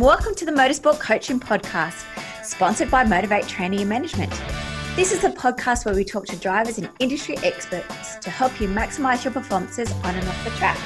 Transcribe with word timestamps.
welcome 0.00 0.34
to 0.34 0.46
the 0.46 0.50
Motorsport 0.50 0.98
Coaching 0.98 1.38
Podcast, 1.38 2.06
sponsored 2.42 2.90
by 2.90 3.04
Motivate 3.04 3.46
Training 3.46 3.80
and 3.80 3.88
Management. 3.90 4.30
This 4.96 5.12
is 5.12 5.24
a 5.24 5.30
podcast 5.30 5.84
where 5.84 5.94
we 5.94 6.04
talk 6.04 6.24
to 6.28 6.36
drivers 6.36 6.78
and 6.78 6.88
industry 7.00 7.36
experts 7.42 8.16
to 8.16 8.30
help 8.30 8.62
you 8.62 8.68
maximize 8.68 9.24
your 9.24 9.32
performances 9.34 9.92
on 9.92 10.14
and 10.14 10.26
off 10.26 10.44
the 10.44 10.50
track. 10.52 10.78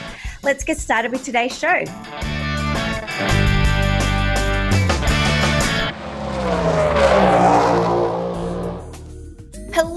Let's 0.42 0.64
get 0.64 0.79
started 0.79 1.12
with 1.12 1.23
today's 1.23 1.56
show. 1.56 1.84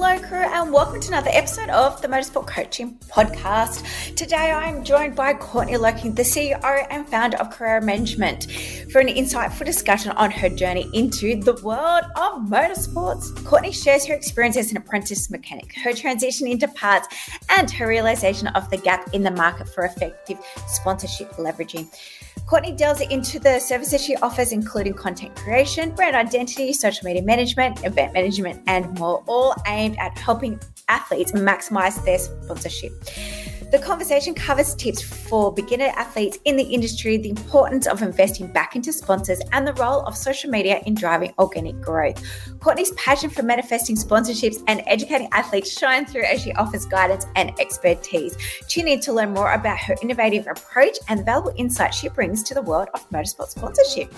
Hello, 0.08 0.26
crew, 0.26 0.38
and 0.38 0.71
welcome 0.71 1.02
to 1.02 1.10
another 1.10 1.32
episode 1.34 1.70
of 1.70 2.02
the 2.02 2.08
Motorsport 2.08 2.48
Coaching 2.48 2.98
Podcast. 3.09 4.16
Today, 4.16 4.54
I'm 4.54 4.86
joined 4.86 5.18
by 5.18 5.34
Courtney 5.34 5.76
Loking, 5.76 6.16
the 6.16 6.22
CEO 6.22 6.88
and 6.90 7.05
founder 7.05 7.36
of 7.36 7.50
Carrera 7.50 7.81
Management, 7.81 8.50
for 8.90 9.00
an 9.00 9.09
insightful 9.09 9.66
discussion 9.66 10.12
on 10.12 10.31
her 10.31 10.48
journey 10.48 10.90
into 10.94 11.36
the 11.41 11.62
world 11.62 12.05
of 12.16 12.44
motorsports. 12.44 13.36
Courtney 13.44 13.73
shares 13.73 14.05
her 14.05 14.14
experience 14.14 14.55
as 14.55 14.72
an 14.72 14.78
apprentice 14.78 15.30
mechanic, 15.30 15.76
her 15.84 15.91
transition 15.91 16.48
into 16.48 16.70
parts, 16.70 17.09
and 17.58 17.70
her 17.70 17.86
realization 17.86 18.48
of 18.48 18.70
the 18.70 18.78
gap 18.78 19.14
in 19.14 19.23
the 19.23 19.31
market 19.31 19.67
for 19.67 19.84
effective 19.84 20.38
sponsorship 20.67 21.31
leveraging. 21.34 21.86
Courtney 22.48 22.72
delves 22.72 23.02
into 23.02 23.40
the 23.40 23.60
services 23.60 24.02
she 24.02 24.16
offers, 24.18 24.54
including 24.54 24.94
content 24.94 25.36
creation, 25.36 25.94
brand 25.94 26.16
identity, 26.16 26.72
social 26.72 27.06
media 27.06 27.22
management, 27.22 27.84
event 27.84 28.14
management, 28.14 28.64
and 28.68 28.98
more, 28.98 29.22
all 29.28 29.54
aimed 29.68 29.98
at 30.00 30.18
helping 30.18 30.58
athletes 30.88 31.34
maximize 31.34 32.04
their 32.06 32.18
sponsorship. 32.18 32.94
The 33.70 33.80
conversation 33.80 34.33
covers 34.33 34.73
tips 34.75 35.02
for 35.02 35.53
beginner 35.53 35.92
athletes 35.97 36.39
in 36.45 36.55
the 36.55 36.64
industry, 36.64 37.17
the 37.17 37.31
importance 37.31 37.86
of 37.86 38.02
investing 38.02 38.47
back 38.47 38.78
into 38.78 38.94
sponsors, 38.94 39.42
and 39.52 39.67
the 39.67 39.73
role 39.73 40.03
of 40.03 40.16
social 40.16 40.50
media 40.50 40.81
in 40.86 40.95
driving 40.95 41.33
organic 41.38 41.81
growth. 41.81 42.23
Courtney's 42.61 42.92
passion 42.92 43.30
for 43.30 43.44
manifesting 43.44 43.97
sponsorships 43.97 44.64
and 44.67 44.83
educating 44.88 45.27
athletes 45.33 45.77
shine 45.77 46.05
through 46.05 46.23
as 46.23 46.42
she 46.42 46.53
offers 46.53 46.86
guidance 46.86 47.25
and 47.36 47.52
expertise. 47.59 48.38
Tune 48.69 48.88
in 48.88 49.02
to 49.02 49.11
learn 49.11 49.33
more 49.33 49.52
about 49.52 49.80
her 49.80 49.95
innovative 50.02 50.47
approach 50.47 50.97
and 51.09 51.25
valuable 51.25 51.53
insights 51.58 51.97
she 51.97 52.08
brings 52.08 52.44
to 52.44 52.53
the 52.53 52.61
world 52.61 52.88
of 52.94 53.09
motorsport 53.09 53.49
sponsorship. 53.49 54.14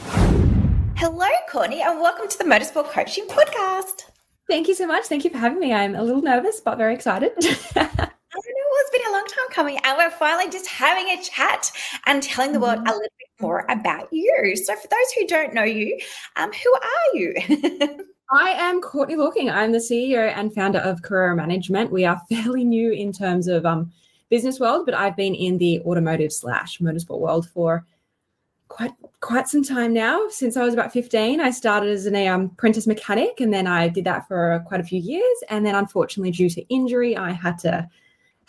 Hello, 0.95 1.27
Courtney, 1.49 1.81
and 1.81 1.99
welcome 1.99 2.27
to 2.27 2.37
the 2.37 2.43
Motorsport 2.43 2.91
Coaching 2.91 3.25
Podcast. 3.27 4.11
Thank 4.47 4.67
you 4.67 4.75
so 4.75 4.85
much. 4.85 5.05
Thank 5.05 5.23
you 5.23 5.31
for 5.31 5.39
having 5.39 5.59
me. 5.59 5.73
I'm 5.73 5.95
a 5.95 6.03
little 6.03 6.21
nervous, 6.21 6.59
but 6.59 6.77
very 6.77 6.93
excited. 6.93 7.31
I 8.31 8.37
know 8.37 8.65
it's 8.81 8.91
been 8.91 9.07
a 9.07 9.11
long 9.11 9.25
time 9.25 9.48
coming, 9.59 9.77
and 9.83 9.97
we're 9.97 10.09
finally 10.09 10.49
just 10.49 10.67
having 10.67 11.09
a 11.09 11.21
chat 11.21 11.69
and 12.05 12.23
telling 12.23 12.53
the 12.53 12.59
world 12.61 12.75
a 12.75 12.77
mm-hmm. 12.77 12.88
little 12.88 13.02
bit 13.02 13.41
more 13.41 13.65
about 13.67 14.07
you. 14.09 14.55
So, 14.55 14.73
for 14.73 14.88
those 14.88 15.11
who 15.17 15.27
don't 15.27 15.53
know 15.53 15.65
you, 15.65 15.99
um, 16.38 16.49
who 16.53 16.73
are 16.73 17.17
you? 17.17 17.33
I 18.31 18.52
am 18.52 18.80
Courtney 18.80 19.17
Looking. 19.17 19.49
I'm 19.49 19.73
the 19.73 19.80
CEO 19.80 20.31
and 20.33 20.53
founder 20.53 20.80
of 20.80 21.02
Carrera 21.02 21.35
Management. 21.35 21.91
We 21.91 22.05
are 22.05 22.21
fairly 22.30 22.63
new 22.63 22.93
in 22.93 23.11
terms 23.11 23.49
of 23.49 23.65
um, 23.65 23.91
business 24.30 24.61
world, 24.61 24.85
but 24.85 24.95
I've 24.95 25.17
been 25.17 25.35
in 25.35 25.57
the 25.57 25.81
automotive 25.81 26.31
slash 26.31 26.80
motorsport 26.80 27.19
world 27.19 27.49
for 27.49 27.85
quite 28.69 28.93
quite 29.19 29.49
some 29.49 29.63
time 29.63 29.93
now. 29.93 30.25
Since 30.30 30.55
I 30.55 30.63
was 30.63 30.73
about 30.73 30.93
15, 30.93 31.41
I 31.41 31.52
started 31.52 31.89
as 31.89 32.05
an 32.05 32.15
um, 32.27 32.52
apprentice 32.53 32.87
mechanic, 32.87 33.41
and 33.41 33.53
then 33.53 33.67
I 33.67 33.89
did 33.89 34.05
that 34.05 34.25
for 34.25 34.63
quite 34.67 34.80
a 34.80 34.85
few 34.85 35.02
years. 35.02 35.37
And 35.49 35.65
then, 35.65 35.75
unfortunately, 35.75 36.31
due 36.31 36.49
to 36.52 36.61
injury, 36.73 37.17
I 37.17 37.31
had 37.31 37.59
to 37.59 37.89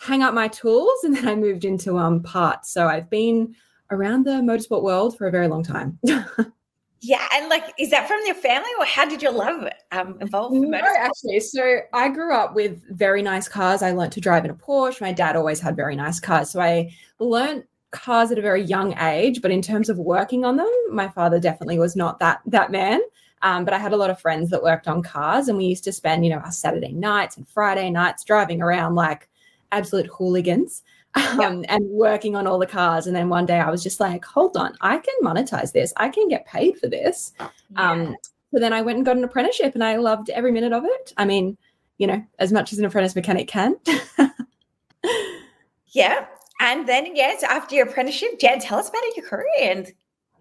hang 0.01 0.23
up 0.23 0.33
my 0.33 0.47
tools 0.47 1.03
and 1.03 1.15
then 1.15 1.27
I 1.27 1.35
moved 1.35 1.63
into 1.63 1.97
um 1.97 2.23
parts. 2.23 2.71
So 2.71 2.87
I've 2.87 3.09
been 3.09 3.55
around 3.91 4.25
the 4.25 4.31
motorsport 4.31 4.81
world 4.81 5.17
for 5.17 5.27
a 5.27 5.31
very 5.31 5.47
long 5.47 5.63
time. 5.63 5.99
yeah, 7.01 7.27
and 7.33 7.49
like, 7.49 7.73
is 7.77 7.91
that 7.91 8.07
from 8.07 8.19
your 8.25 8.35
family, 8.35 8.69
or 8.79 8.85
how 8.85 9.05
did 9.05 9.21
your 9.21 9.33
love 9.33 9.67
um, 9.91 10.17
evolve? 10.21 10.53
No, 10.53 10.79
actually. 10.97 11.39
So 11.41 11.79
I 11.93 12.09
grew 12.09 12.33
up 12.33 12.55
with 12.55 12.81
very 12.89 13.21
nice 13.21 13.47
cars. 13.47 13.81
I 13.81 13.91
learned 13.91 14.13
to 14.13 14.21
drive 14.21 14.45
in 14.45 14.51
a 14.51 14.55
Porsche. 14.55 15.01
My 15.01 15.11
dad 15.11 15.35
always 15.35 15.59
had 15.59 15.75
very 15.75 15.95
nice 15.95 16.19
cars, 16.19 16.49
so 16.49 16.61
I 16.61 16.91
learned 17.19 17.65
cars 17.91 18.31
at 18.31 18.39
a 18.39 18.41
very 18.41 18.63
young 18.63 18.97
age. 18.99 19.41
But 19.41 19.51
in 19.51 19.61
terms 19.61 19.89
of 19.89 19.97
working 19.97 20.45
on 20.45 20.55
them, 20.55 20.71
my 20.89 21.09
father 21.09 21.39
definitely 21.39 21.77
was 21.77 21.95
not 21.95 22.19
that 22.19 22.41
that 22.47 22.71
man. 22.71 23.01
Um, 23.43 23.65
but 23.65 23.73
I 23.73 23.79
had 23.79 23.91
a 23.91 23.97
lot 23.97 24.11
of 24.11 24.21
friends 24.21 24.51
that 24.51 24.63
worked 24.63 24.87
on 24.87 25.01
cars, 25.01 25.47
and 25.47 25.57
we 25.57 25.65
used 25.65 25.83
to 25.83 25.91
spend, 25.91 26.23
you 26.23 26.31
know, 26.31 26.37
our 26.37 26.51
Saturday 26.51 26.93
nights 26.93 27.37
and 27.37 27.47
Friday 27.49 27.89
nights 27.89 28.23
driving 28.23 28.61
around 28.61 28.95
like 28.95 29.27
absolute 29.71 30.07
hooligans 30.07 30.83
um, 31.15 31.65
and 31.67 31.85
working 31.89 32.35
on 32.35 32.47
all 32.47 32.59
the 32.59 32.65
cars. 32.65 33.07
And 33.07 33.15
then 33.15 33.29
one 33.29 33.45
day 33.45 33.59
I 33.59 33.69
was 33.69 33.83
just 33.83 33.99
like, 33.99 34.23
hold 34.25 34.57
on, 34.57 34.75
I 34.81 34.97
can 34.97 35.13
monetize 35.21 35.71
this. 35.71 35.93
I 35.97 36.09
can 36.09 36.27
get 36.27 36.45
paid 36.45 36.77
for 36.77 36.87
this. 36.87 37.33
Yeah. 37.39 37.49
Um, 37.75 38.15
so 38.53 38.59
then 38.59 38.73
I 38.73 38.81
went 38.81 38.97
and 38.97 39.05
got 39.05 39.17
an 39.17 39.23
apprenticeship 39.23 39.73
and 39.75 39.83
I 39.83 39.95
loved 39.97 40.29
every 40.29 40.51
minute 40.51 40.73
of 40.73 40.83
it. 40.85 41.13
I 41.17 41.25
mean, 41.25 41.57
you 41.97 42.07
know, 42.07 42.23
as 42.39 42.51
much 42.51 42.73
as 42.73 42.79
an 42.79 42.85
apprentice 42.85 43.15
mechanic 43.15 43.47
can. 43.47 43.77
yeah. 45.87 46.25
And 46.59 46.87
then, 46.87 47.15
yes, 47.15 47.43
after 47.43 47.75
your 47.75 47.87
apprenticeship, 47.87 48.39
Jan, 48.39 48.59
tell 48.59 48.79
us 48.79 48.89
about 48.89 49.01
your 49.15 49.25
career 49.25 49.45
and 49.59 49.91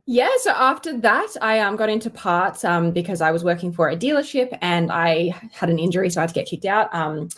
yeah, 0.07 0.31
so 0.39 0.51
after 0.51 0.99
that, 1.03 1.37
I 1.41 1.61
um, 1.61 1.77
got 1.77 1.89
into 1.89 2.11
parts 2.11 2.65
um, 2.65 2.91
because 2.91 3.21
I 3.21 3.31
was 3.31 3.45
working 3.45 3.71
for 3.73 3.89
a 3.89 3.97
dealership 3.97 4.59
and 4.61 4.91
I 4.91 5.33
had 5.53 5.71
an 5.71 5.79
injury, 5.79 6.11
so 6.11 6.21
I 6.21 6.23
had 6.23 6.31
to 6.31 6.35
get 6.35 6.49
kicked 6.49 6.65
out. 6.65 6.93
Um, 6.93 7.29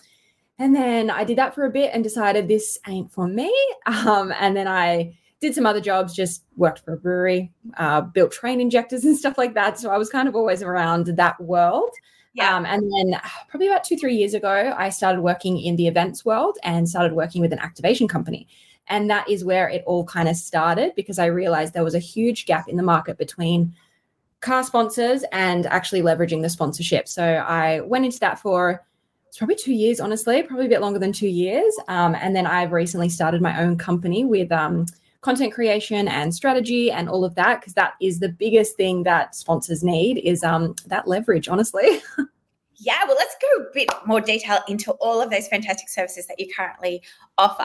and 0.58 0.74
then 0.74 1.10
I 1.10 1.24
did 1.24 1.38
that 1.38 1.54
for 1.54 1.64
a 1.64 1.70
bit 1.70 1.90
and 1.92 2.04
decided 2.04 2.46
this 2.46 2.78
ain't 2.86 3.10
for 3.10 3.26
me. 3.26 3.52
Um, 3.86 4.32
and 4.38 4.56
then 4.56 4.68
I 4.68 5.18
did 5.40 5.54
some 5.54 5.66
other 5.66 5.80
jobs, 5.80 6.14
just 6.14 6.44
worked 6.56 6.84
for 6.84 6.94
a 6.94 6.96
brewery, 6.96 7.52
uh, 7.76 8.00
built 8.00 8.30
train 8.30 8.60
injectors 8.60 9.04
and 9.06 9.16
stuff 9.16 9.36
like 9.36 9.54
that. 9.54 9.78
So 9.78 9.90
I 9.90 9.98
was 9.98 10.08
kind 10.08 10.28
of 10.28 10.36
always 10.36 10.62
around 10.62 11.06
that 11.06 11.40
world. 11.40 11.90
Yeah. 12.34 12.56
Um, 12.56 12.64
and 12.64 12.90
then 12.92 13.20
probably 13.48 13.68
about 13.68 13.84
two, 13.84 13.96
three 13.96 14.14
years 14.14 14.34
ago, 14.34 14.72
I 14.76 14.88
started 14.88 15.20
working 15.20 15.60
in 15.60 15.76
the 15.76 15.86
events 15.86 16.24
world 16.24 16.56
and 16.62 16.88
started 16.88 17.12
working 17.12 17.42
with 17.42 17.52
an 17.52 17.58
activation 17.58 18.08
company. 18.08 18.48
And 18.88 19.10
that 19.10 19.28
is 19.28 19.44
where 19.44 19.68
it 19.68 19.82
all 19.86 20.04
kind 20.04 20.28
of 20.28 20.36
started 20.36 20.92
because 20.96 21.18
I 21.18 21.26
realized 21.26 21.74
there 21.74 21.84
was 21.84 21.94
a 21.94 22.00
huge 22.00 22.46
gap 22.46 22.68
in 22.68 22.76
the 22.76 22.82
market 22.82 23.18
between 23.18 23.74
car 24.40 24.64
sponsors 24.64 25.24
and 25.32 25.66
actually 25.66 26.02
leveraging 26.02 26.42
the 26.42 26.48
sponsorship. 26.48 27.08
So 27.08 27.22
I 27.22 27.80
went 27.80 28.04
into 28.04 28.20
that 28.20 28.38
for 28.38 28.84
it's 29.32 29.38
probably 29.38 29.56
two 29.56 29.72
years, 29.72 29.98
honestly, 29.98 30.42
probably 30.42 30.66
a 30.66 30.68
bit 30.68 30.82
longer 30.82 30.98
than 30.98 31.10
two 31.10 31.26
years. 31.26 31.74
Um, 31.88 32.14
and 32.16 32.36
then 32.36 32.46
I've 32.46 32.70
recently 32.70 33.08
started 33.08 33.40
my 33.40 33.62
own 33.62 33.78
company 33.78 34.26
with 34.26 34.52
um, 34.52 34.84
content 35.22 35.54
creation 35.54 36.06
and 36.06 36.34
strategy 36.34 36.90
and 36.90 37.08
all 37.08 37.24
of 37.24 37.34
that 37.36 37.60
because 37.60 37.72
that 37.72 37.94
is 37.98 38.20
the 38.20 38.28
biggest 38.28 38.76
thing 38.76 39.04
that 39.04 39.34
sponsors 39.34 39.82
need 39.82 40.18
is 40.18 40.44
um, 40.44 40.74
that 40.84 41.08
leverage, 41.08 41.48
honestly. 41.48 42.02
yeah, 42.76 43.04
well, 43.06 43.16
let's 43.18 43.34
go 43.40 43.62
a 43.62 43.72
bit 43.72 43.88
more 44.04 44.20
detail 44.20 44.58
into 44.68 44.92
all 45.00 45.22
of 45.22 45.30
those 45.30 45.48
fantastic 45.48 45.88
services 45.88 46.26
that 46.26 46.38
you 46.38 46.52
currently 46.54 47.00
offer. 47.38 47.62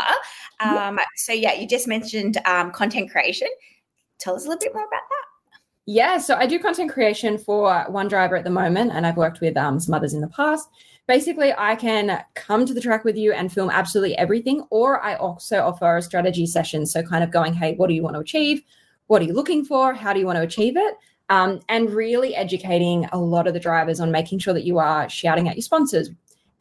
Um, 0.62 0.96
yeah. 0.96 1.04
So, 1.18 1.34
yeah, 1.34 1.52
you 1.52 1.68
just 1.68 1.86
mentioned 1.86 2.38
um, 2.46 2.72
content 2.72 3.12
creation. 3.12 3.50
Tell 4.20 4.38
us 4.38 4.46
a 4.46 4.48
little 4.48 4.62
bit 4.62 4.74
more 4.74 4.86
about 4.86 5.02
that. 5.10 5.60
Yeah, 5.86 6.18
so 6.18 6.36
I 6.36 6.46
do 6.46 6.60
content 6.60 6.94
creation 6.94 7.38
for 7.38 7.84
one 7.90 8.08
driver 8.08 8.38
at 8.38 8.46
the 8.46 8.50
moment, 8.50 8.94
and 8.94 9.06
I've 9.06 9.18
worked 9.18 9.42
with 9.42 9.58
um, 9.58 9.82
some 9.82 9.94
others 9.94 10.14
in 10.14 10.22
the 10.22 10.30
past 10.30 10.70
basically 11.08 11.54
I 11.58 11.76
can 11.76 12.24
come 12.36 12.66
to 12.66 12.74
the 12.74 12.82
track 12.82 13.04
with 13.04 13.18
you 13.18 13.34
and 13.34 13.52
film 13.52 13.70
absolutely 13.70 14.18
everything, 14.18 14.66
or 14.70 15.04
I 15.04 15.16
also 15.16 15.62
offer 15.62 15.98
a 15.98 16.02
strategy 16.02 16.46
session. 16.46 16.86
So, 16.86 17.02
kind 17.02 17.24
of 17.24 17.32
going, 17.32 17.54
hey, 17.54 17.76
what 17.76 17.88
do 17.88 17.94
you 17.94 18.04
want 18.04 18.16
to 18.16 18.20
achieve? 18.20 18.62
What 19.08 19.22
are 19.22 19.26
you 19.26 19.34
looking 19.34 19.64
for? 19.64 19.94
How 19.94 20.14
do 20.14 20.20
you 20.20 20.26
want 20.26 20.38
to 20.38 20.44
achieve 20.44 20.76
it? 20.78 20.96
Um, 21.30 21.62
and 21.70 21.90
really 21.90 22.36
educating 22.36 23.06
a 23.12 23.18
lot 23.18 23.48
of 23.48 23.54
the 23.54 23.60
drivers 23.60 24.00
on 24.00 24.12
making 24.12 24.40
sure 24.40 24.54
that 24.54 24.66
you 24.66 24.78
are 24.78 25.10
shouting 25.10 25.50
at 25.50 25.56
your 25.56 25.64
sponsors 25.64 26.10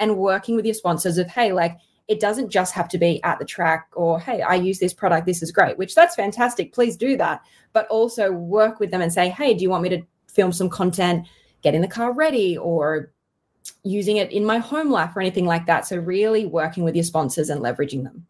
and 0.00 0.16
working 0.16 0.56
with 0.56 0.64
your 0.64 0.74
sponsors 0.74 1.18
of, 1.18 1.28
hey, 1.28 1.52
like, 1.52 1.78
it 2.08 2.20
doesn't 2.20 2.50
just 2.50 2.72
have 2.72 2.88
to 2.88 2.98
be 2.98 3.20
at 3.24 3.38
the 3.40 3.44
track 3.44 3.88
or 3.94 4.20
hey 4.20 4.40
i 4.42 4.54
use 4.54 4.78
this 4.78 4.94
product 4.94 5.26
this 5.26 5.42
is 5.42 5.50
great 5.50 5.76
which 5.76 5.92
that's 5.92 6.14
fantastic 6.14 6.72
please 6.72 6.96
do 6.96 7.16
that 7.16 7.40
but 7.72 7.86
also 7.88 8.30
work 8.30 8.78
with 8.78 8.92
them 8.92 9.00
and 9.00 9.12
say 9.12 9.28
hey 9.28 9.54
do 9.54 9.62
you 9.62 9.70
want 9.70 9.82
me 9.82 9.88
to 9.88 10.00
film 10.28 10.52
some 10.52 10.70
content 10.70 11.26
get 11.62 11.74
in 11.74 11.82
the 11.82 11.88
car 11.88 12.12
ready 12.12 12.56
or 12.56 13.10
using 13.82 14.16
it 14.16 14.30
in 14.32 14.44
my 14.44 14.58
home 14.58 14.90
life 14.90 15.16
or 15.16 15.20
anything 15.20 15.46
like 15.46 15.66
that. 15.66 15.86
So, 15.86 15.96
really 15.96 16.46
working 16.46 16.84
with 16.84 16.94
your 16.94 17.04
sponsors 17.04 17.50
and 17.50 17.60
leveraging 17.60 18.04
them. 18.04 18.26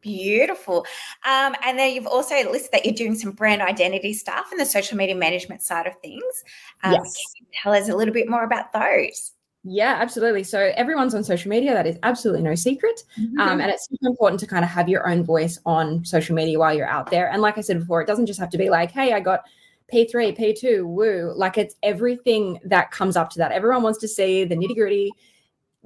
Beautiful. 0.00 0.84
Um, 1.24 1.54
and 1.64 1.78
then 1.78 1.94
you've 1.94 2.08
also 2.08 2.34
listed 2.50 2.70
that 2.72 2.84
you're 2.84 2.94
doing 2.94 3.14
some 3.14 3.30
brand 3.32 3.62
identity 3.62 4.12
stuff 4.12 4.50
and 4.50 4.60
the 4.60 4.66
social 4.66 4.96
media 4.96 5.14
management 5.14 5.62
side 5.62 5.86
of 5.86 5.94
things. 6.02 6.44
Um, 6.82 6.92
yes. 6.92 7.14
Can 7.14 7.46
you 7.46 7.46
tell 7.62 7.72
us 7.72 7.88
a 7.88 7.96
little 7.96 8.12
bit 8.12 8.28
more 8.28 8.42
about 8.44 8.72
those? 8.72 9.32
Yeah, 9.64 9.96
absolutely. 10.00 10.42
So 10.42 10.72
everyone's 10.76 11.14
on 11.14 11.22
social 11.22 11.48
media. 11.48 11.72
That 11.72 11.86
is 11.86 11.96
absolutely 12.02 12.42
no 12.42 12.56
secret. 12.56 13.04
Mm-hmm. 13.16 13.38
Um, 13.38 13.60
and 13.60 13.70
it's 13.70 13.88
super 13.88 14.08
important 14.08 14.40
to 14.40 14.46
kind 14.46 14.64
of 14.64 14.70
have 14.70 14.88
your 14.88 15.08
own 15.08 15.22
voice 15.22 15.60
on 15.64 16.04
social 16.04 16.34
media 16.34 16.58
while 16.58 16.74
you're 16.74 16.88
out 16.88 17.10
there. 17.10 17.30
And 17.30 17.40
like 17.40 17.56
I 17.56 17.60
said 17.60 17.78
before, 17.78 18.02
it 18.02 18.08
doesn't 18.08 18.26
just 18.26 18.40
have 18.40 18.50
to 18.50 18.58
be 18.58 18.70
like, 18.70 18.90
hey, 18.90 19.12
I 19.12 19.20
got 19.20 19.44
P3, 19.92 20.38
P2, 20.38 20.86
woo. 20.86 21.32
Like 21.36 21.58
it's 21.58 21.76
everything 21.82 22.58
that 22.64 22.90
comes 22.90 23.16
up 23.16 23.30
to 23.30 23.38
that. 23.38 23.52
Everyone 23.52 23.82
wants 23.82 23.98
to 24.00 24.08
see 24.08 24.44
the 24.44 24.56
nitty 24.56 24.74
gritty, 24.74 25.12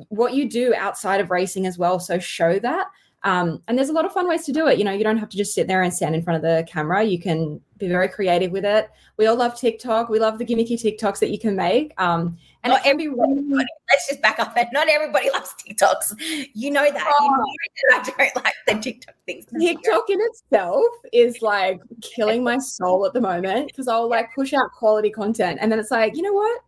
what 0.09 0.35
you 0.35 0.49
do 0.49 0.75
outside 0.75 1.21
of 1.21 1.31
racing 1.31 1.67
as 1.67 1.79
well. 1.79 1.99
So 1.99 2.19
show 2.19 2.59
that. 2.61 2.87
Um, 3.27 3.61
and 3.67 3.77
there's 3.77 3.89
a 3.89 3.93
lot 3.93 4.05
of 4.05 4.13
fun 4.13 4.29
ways 4.29 4.45
to 4.45 4.53
do 4.53 4.69
it. 4.69 4.79
You 4.79 4.85
know, 4.85 4.93
you 4.93 5.03
don't 5.03 5.17
have 5.17 5.29
to 5.31 5.37
just 5.37 5.53
sit 5.53 5.67
there 5.67 5.83
and 5.83 5.93
stand 5.93 6.15
in 6.15 6.23
front 6.23 6.37
of 6.37 6.43
the 6.43 6.65
camera. 6.71 7.03
You 7.03 7.19
can 7.19 7.61
be 7.77 7.89
very 7.89 8.09
creative 8.09 8.53
with 8.53 8.65
it. 8.65 8.89
We 9.17 9.27
all 9.27 9.35
love 9.35 9.59
TikTok. 9.59 10.09
We 10.09 10.21
love 10.21 10.39
the 10.39 10.45
gimmicky 10.45 10.81
TikToks 10.81 11.19
that 11.19 11.31
you 11.31 11.39
can 11.41 11.57
make. 11.57 11.93
Um, 12.01 12.39
and 12.63 12.73
not 12.73 12.83
everybody, 12.87 13.43
let's 13.51 14.09
just 14.09 14.23
back 14.23 14.39
up 14.39 14.57
and 14.57 14.69
not 14.73 14.89
everybody 14.89 15.29
loves 15.31 15.53
TikToks. 15.55 16.47
You 16.55 16.71
know 16.71 16.89
that. 16.89 17.05
Oh. 17.05 17.25
You 17.25 17.31
know 17.31 18.05
that 18.05 18.15
I 18.17 18.31
don't 18.31 18.37
like 18.45 18.55
the 18.69 18.75
TikTok 18.75 19.17
things. 19.27 19.47
TikTok 19.61 20.09
in 20.09 20.21
itself 20.21 20.87
is 21.13 21.43
like 21.43 21.81
killing 22.03 22.45
my 22.45 22.59
soul 22.59 23.07
at 23.07 23.13
the 23.13 23.21
moment 23.21 23.67
because 23.67 23.89
I'll 23.89 24.09
like 24.09 24.33
push 24.37 24.53
out 24.53 24.71
quality 24.79 25.11
content 25.11 25.59
and 25.61 25.73
then 25.73 25.81
it's 25.81 25.91
like, 25.91 26.15
you 26.15 26.23
know 26.23 26.33
what? 26.33 26.61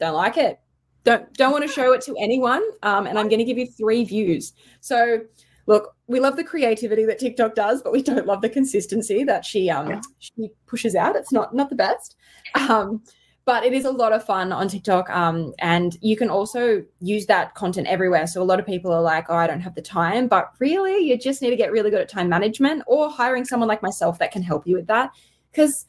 Don't 0.00 0.14
like 0.14 0.38
it. 0.38 0.58
Don't 1.04 1.30
don't 1.34 1.52
want 1.52 1.66
to 1.66 1.70
show 1.70 1.92
it 1.92 2.00
to 2.02 2.16
anyone. 2.18 2.62
Um, 2.82 3.06
and 3.06 3.18
I'm 3.18 3.28
going 3.28 3.40
to 3.40 3.44
give 3.44 3.58
you 3.58 3.66
three 3.66 4.04
views. 4.04 4.54
So 4.80 5.20
look, 5.66 5.94
we 6.06 6.20
love 6.20 6.36
the 6.36 6.44
creativity 6.44 7.04
that 7.06 7.18
TikTok 7.18 7.54
does, 7.54 7.82
but 7.82 7.92
we 7.92 8.02
don't 8.02 8.26
love 8.26 8.42
the 8.42 8.48
consistency 8.48 9.24
that 9.24 9.44
she 9.44 9.70
um 9.70 10.00
she 10.18 10.50
pushes 10.66 10.94
out. 10.94 11.16
It's 11.16 11.32
not 11.32 11.54
not 11.54 11.70
the 11.70 11.76
best. 11.76 12.16
Um, 12.54 13.02
but 13.46 13.64
it 13.64 13.72
is 13.72 13.84
a 13.84 13.90
lot 13.90 14.12
of 14.12 14.24
fun 14.24 14.52
on 14.52 14.66
TikTok. 14.66 15.08
Um, 15.08 15.54
and 15.60 15.96
you 16.00 16.16
can 16.16 16.28
also 16.28 16.84
use 17.00 17.26
that 17.26 17.54
content 17.54 17.86
everywhere. 17.86 18.26
So 18.26 18.42
a 18.42 18.44
lot 18.44 18.58
of 18.58 18.66
people 18.66 18.92
are 18.92 19.00
like, 19.00 19.26
oh, 19.28 19.36
I 19.36 19.46
don't 19.46 19.60
have 19.60 19.76
the 19.76 19.82
time. 19.82 20.26
But 20.26 20.50
really, 20.58 21.08
you 21.08 21.16
just 21.16 21.40
need 21.42 21.50
to 21.50 21.56
get 21.56 21.70
really 21.70 21.90
good 21.90 22.00
at 22.00 22.08
time 22.08 22.28
management 22.28 22.82
or 22.88 23.08
hiring 23.08 23.44
someone 23.44 23.68
like 23.68 23.82
myself 23.82 24.18
that 24.18 24.32
can 24.32 24.42
help 24.42 24.66
you 24.66 24.74
with 24.74 24.88
that. 24.88 25.12
Because 25.52 25.86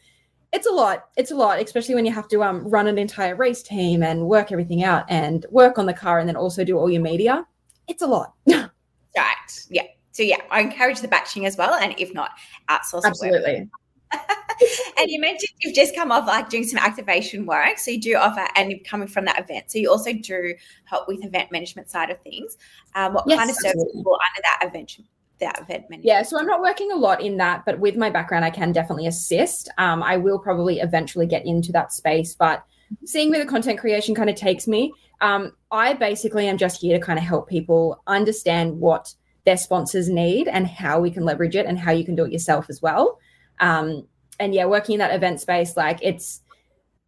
it's 0.53 0.67
a 0.67 0.71
lot. 0.71 1.05
It's 1.17 1.31
a 1.31 1.35
lot, 1.35 1.59
especially 1.59 1.95
when 1.95 2.05
you 2.05 2.13
have 2.13 2.27
to 2.27 2.43
um, 2.43 2.67
run 2.67 2.85
an 2.85 2.99
entire 2.99 3.35
race 3.35 3.63
team 3.63 4.03
and 4.03 4.27
work 4.27 4.51
everything 4.51 4.83
out 4.83 5.05
and 5.09 5.43
work 5.49 5.79
on 5.79 5.87
the 5.87 5.93
car 5.93 6.19
and 6.19 6.29
then 6.29 6.35
also 6.35 6.63
do 6.63 6.77
all 6.77 6.91
your 6.91 7.01
media. 7.01 7.43
It's 7.87 8.03
a 8.03 8.07
lot. 8.07 8.33
right. 9.17 9.65
Yeah. 9.69 9.83
So 10.11 10.23
yeah, 10.23 10.41
I 10.49 10.61
encourage 10.61 11.01
the 11.01 11.07
batching 11.07 11.45
as 11.45 11.57
well, 11.57 11.73
and 11.75 11.93
if 11.97 12.13
not, 12.13 12.31
outsource. 12.69 13.03
Absolutely. 13.03 13.69
and 14.97 15.09
you 15.11 15.19
mentioned 15.19 15.49
you've 15.61 15.75
just 15.75 15.93
come 15.95 16.11
off 16.11 16.25
like 16.25 16.49
doing 16.49 16.63
some 16.63 16.79
activation 16.79 17.45
work. 17.45 17.77
So 17.77 17.91
you 17.91 18.01
do 18.01 18.15
offer, 18.15 18.47
and 18.55 18.71
you're 18.71 18.79
coming 18.79 19.07
from 19.07 19.25
that 19.25 19.39
event. 19.39 19.69
So 19.69 19.79
you 19.79 19.91
also 19.91 20.13
do 20.13 20.55
help 20.85 21.07
with 21.07 21.23
event 21.23 21.51
management 21.51 21.89
side 21.89 22.09
of 22.09 22.19
things. 22.21 22.57
Um, 22.95 23.13
what 23.13 23.25
yes, 23.27 23.37
kind 23.37 23.49
of 23.49 23.55
services 23.57 24.01
fall 24.03 24.17
under 24.29 24.41
that 24.43 24.59
event? 24.63 24.97
That 25.39 25.59
event 25.61 25.89
management? 25.89 26.05
Yeah, 26.05 26.23
so 26.23 26.39
I'm 26.39 26.47
not 26.47 26.61
working 26.61 26.91
a 26.91 26.95
lot 26.95 27.21
in 27.21 27.37
that, 27.37 27.63
but 27.65 27.79
with 27.79 27.95
my 27.95 28.09
background, 28.09 28.43
I 28.43 28.49
can 28.49 28.71
definitely 28.71 29.05
assist. 29.05 29.69
Um, 29.77 30.01
I 30.01 30.17
will 30.17 30.39
probably 30.39 30.79
eventually 30.79 31.27
get 31.27 31.45
into 31.45 31.71
that 31.73 31.93
space, 31.93 32.33
but 32.33 32.65
seeing 33.05 33.29
where 33.29 33.43
the 33.43 33.49
content 33.49 33.79
creation 33.79 34.15
kind 34.15 34.29
of 34.29 34.35
takes 34.35 34.67
me, 34.67 34.93
um, 35.21 35.53
I 35.71 35.93
basically 35.93 36.47
am 36.47 36.57
just 36.57 36.81
here 36.81 36.97
to 36.97 37.03
kind 37.03 37.19
of 37.19 37.25
help 37.25 37.49
people 37.49 38.01
understand 38.07 38.79
what 38.79 39.13
their 39.45 39.57
sponsors 39.57 40.09
need 40.09 40.47
and 40.47 40.67
how 40.67 40.99
we 40.99 41.09
can 41.09 41.23
leverage 41.23 41.55
it 41.55 41.65
and 41.65 41.79
how 41.79 41.91
you 41.91 42.05
can 42.05 42.15
do 42.15 42.25
it 42.25 42.31
yourself 42.31 42.69
as 42.69 42.81
well. 42.81 43.17
Um, 43.59 44.07
and 44.39 44.53
yeah, 44.53 44.65
working 44.65 44.93
in 44.93 44.99
that 44.99 45.15
event 45.15 45.41
space, 45.41 45.77
like 45.77 45.99
it's 46.01 46.41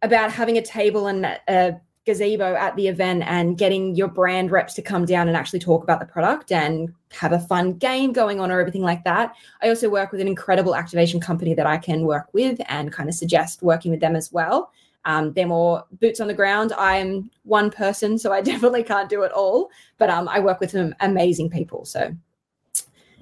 about 0.02 0.32
having 0.32 0.56
a 0.56 0.62
table 0.62 1.06
and 1.06 1.26
a 1.26 1.80
gazebo 2.06 2.54
at 2.54 2.74
the 2.76 2.88
event 2.88 3.22
and 3.26 3.58
getting 3.58 3.94
your 3.94 4.08
brand 4.08 4.50
reps 4.50 4.74
to 4.74 4.82
come 4.82 5.04
down 5.04 5.28
and 5.28 5.36
actually 5.36 5.58
talk 5.58 5.84
about 5.84 6.00
the 6.00 6.06
product 6.06 6.50
and 6.50 6.92
have 7.12 7.32
a 7.32 7.38
fun 7.38 7.74
game 7.74 8.12
going 8.12 8.40
on 8.40 8.50
or 8.50 8.58
everything 8.58 8.82
like 8.82 9.04
that. 9.04 9.34
I 9.62 9.68
also 9.68 9.90
work 9.90 10.10
with 10.10 10.20
an 10.20 10.26
incredible 10.26 10.74
activation 10.74 11.20
company 11.20 11.54
that 11.54 11.66
I 11.66 11.76
can 11.76 12.02
work 12.02 12.32
with 12.32 12.58
and 12.68 12.90
kind 12.90 13.08
of 13.08 13.14
suggest 13.14 13.62
working 13.62 13.90
with 13.90 14.00
them 14.00 14.16
as 14.16 14.32
well. 14.32 14.72
Um, 15.04 15.32
they're 15.32 15.46
more 15.46 15.84
boots 15.92 16.20
on 16.20 16.28
the 16.28 16.34
ground. 16.34 16.72
I'm 16.76 17.30
one 17.44 17.70
person, 17.70 18.18
so 18.18 18.32
I 18.32 18.40
definitely 18.42 18.82
can't 18.82 19.08
do 19.08 19.22
it 19.22 19.32
all, 19.32 19.70
but 19.98 20.10
um, 20.10 20.28
I 20.28 20.40
work 20.40 20.60
with 20.60 20.70
some 20.72 20.94
amazing 21.00 21.50
people. 21.50 21.84
So 21.84 22.14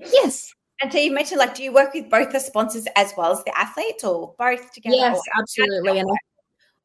Yes. 0.07 0.55
And 0.81 0.93
so 0.93 0.99
you 0.99 1.13
mentioned, 1.13 1.39
like, 1.39 1.55
do 1.55 1.63
you 1.63 1.73
work 1.73 1.93
with 1.93 2.09
both 2.09 2.31
the 2.31 2.39
sponsors 2.39 2.87
as 2.95 3.13
well 3.17 3.33
as 3.33 3.43
the 3.45 3.59
athletes, 3.59 4.05
or 4.05 4.35
both 4.39 4.73
together? 4.73 4.97
Yes, 4.97 5.21
absolutely. 5.39 5.99
And 5.99 6.09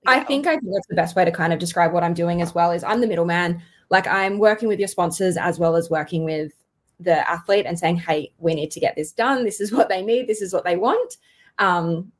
I 0.07 0.21
think 0.21 0.47
I 0.47 0.57
think 0.57 0.73
that's 0.73 0.87
the 0.87 0.95
best 0.95 1.15
way 1.15 1.25
to 1.25 1.31
kind 1.31 1.53
of 1.53 1.59
describe 1.59 1.93
what 1.93 2.03
I'm 2.03 2.13
doing 2.13 2.41
as 2.41 2.55
well. 2.55 2.71
Is 2.71 2.83
I'm 2.83 3.01
the 3.01 3.07
middleman. 3.07 3.61
Like 3.89 4.07
I'm 4.07 4.39
working 4.39 4.67
with 4.67 4.79
your 4.79 4.87
sponsors 4.87 5.37
as 5.37 5.59
well 5.59 5.75
as 5.75 5.89
working 5.89 6.23
with 6.23 6.51
the 6.99 7.29
athlete 7.29 7.65
and 7.67 7.77
saying, 7.77 7.97
"Hey, 7.97 8.33
we 8.39 8.55
need 8.55 8.71
to 8.71 8.79
get 8.79 8.95
this 8.95 9.11
done. 9.11 9.43
This 9.43 9.61
is 9.61 9.71
what 9.71 9.89
they 9.89 10.01
need. 10.01 10.27
This 10.27 10.41
is 10.41 10.53
what 10.53 10.65
they 10.65 10.75
want." 10.75 11.17
Um, 11.59 12.11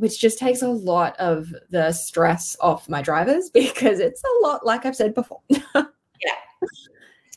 which 0.00 0.20
just 0.20 0.38
takes 0.38 0.62
a 0.62 0.68
lot 0.68 1.16
of 1.18 1.54
the 1.70 1.92
stress 1.92 2.56
off 2.60 2.88
my 2.88 3.02
drivers 3.02 3.50
because 3.54 4.00
it's 4.00 4.22
a 4.22 4.46
lot, 4.46 4.66
like 4.66 4.84
I've 4.84 4.96
said 4.96 5.14
before. 5.14 5.40
yeah 5.74 6.34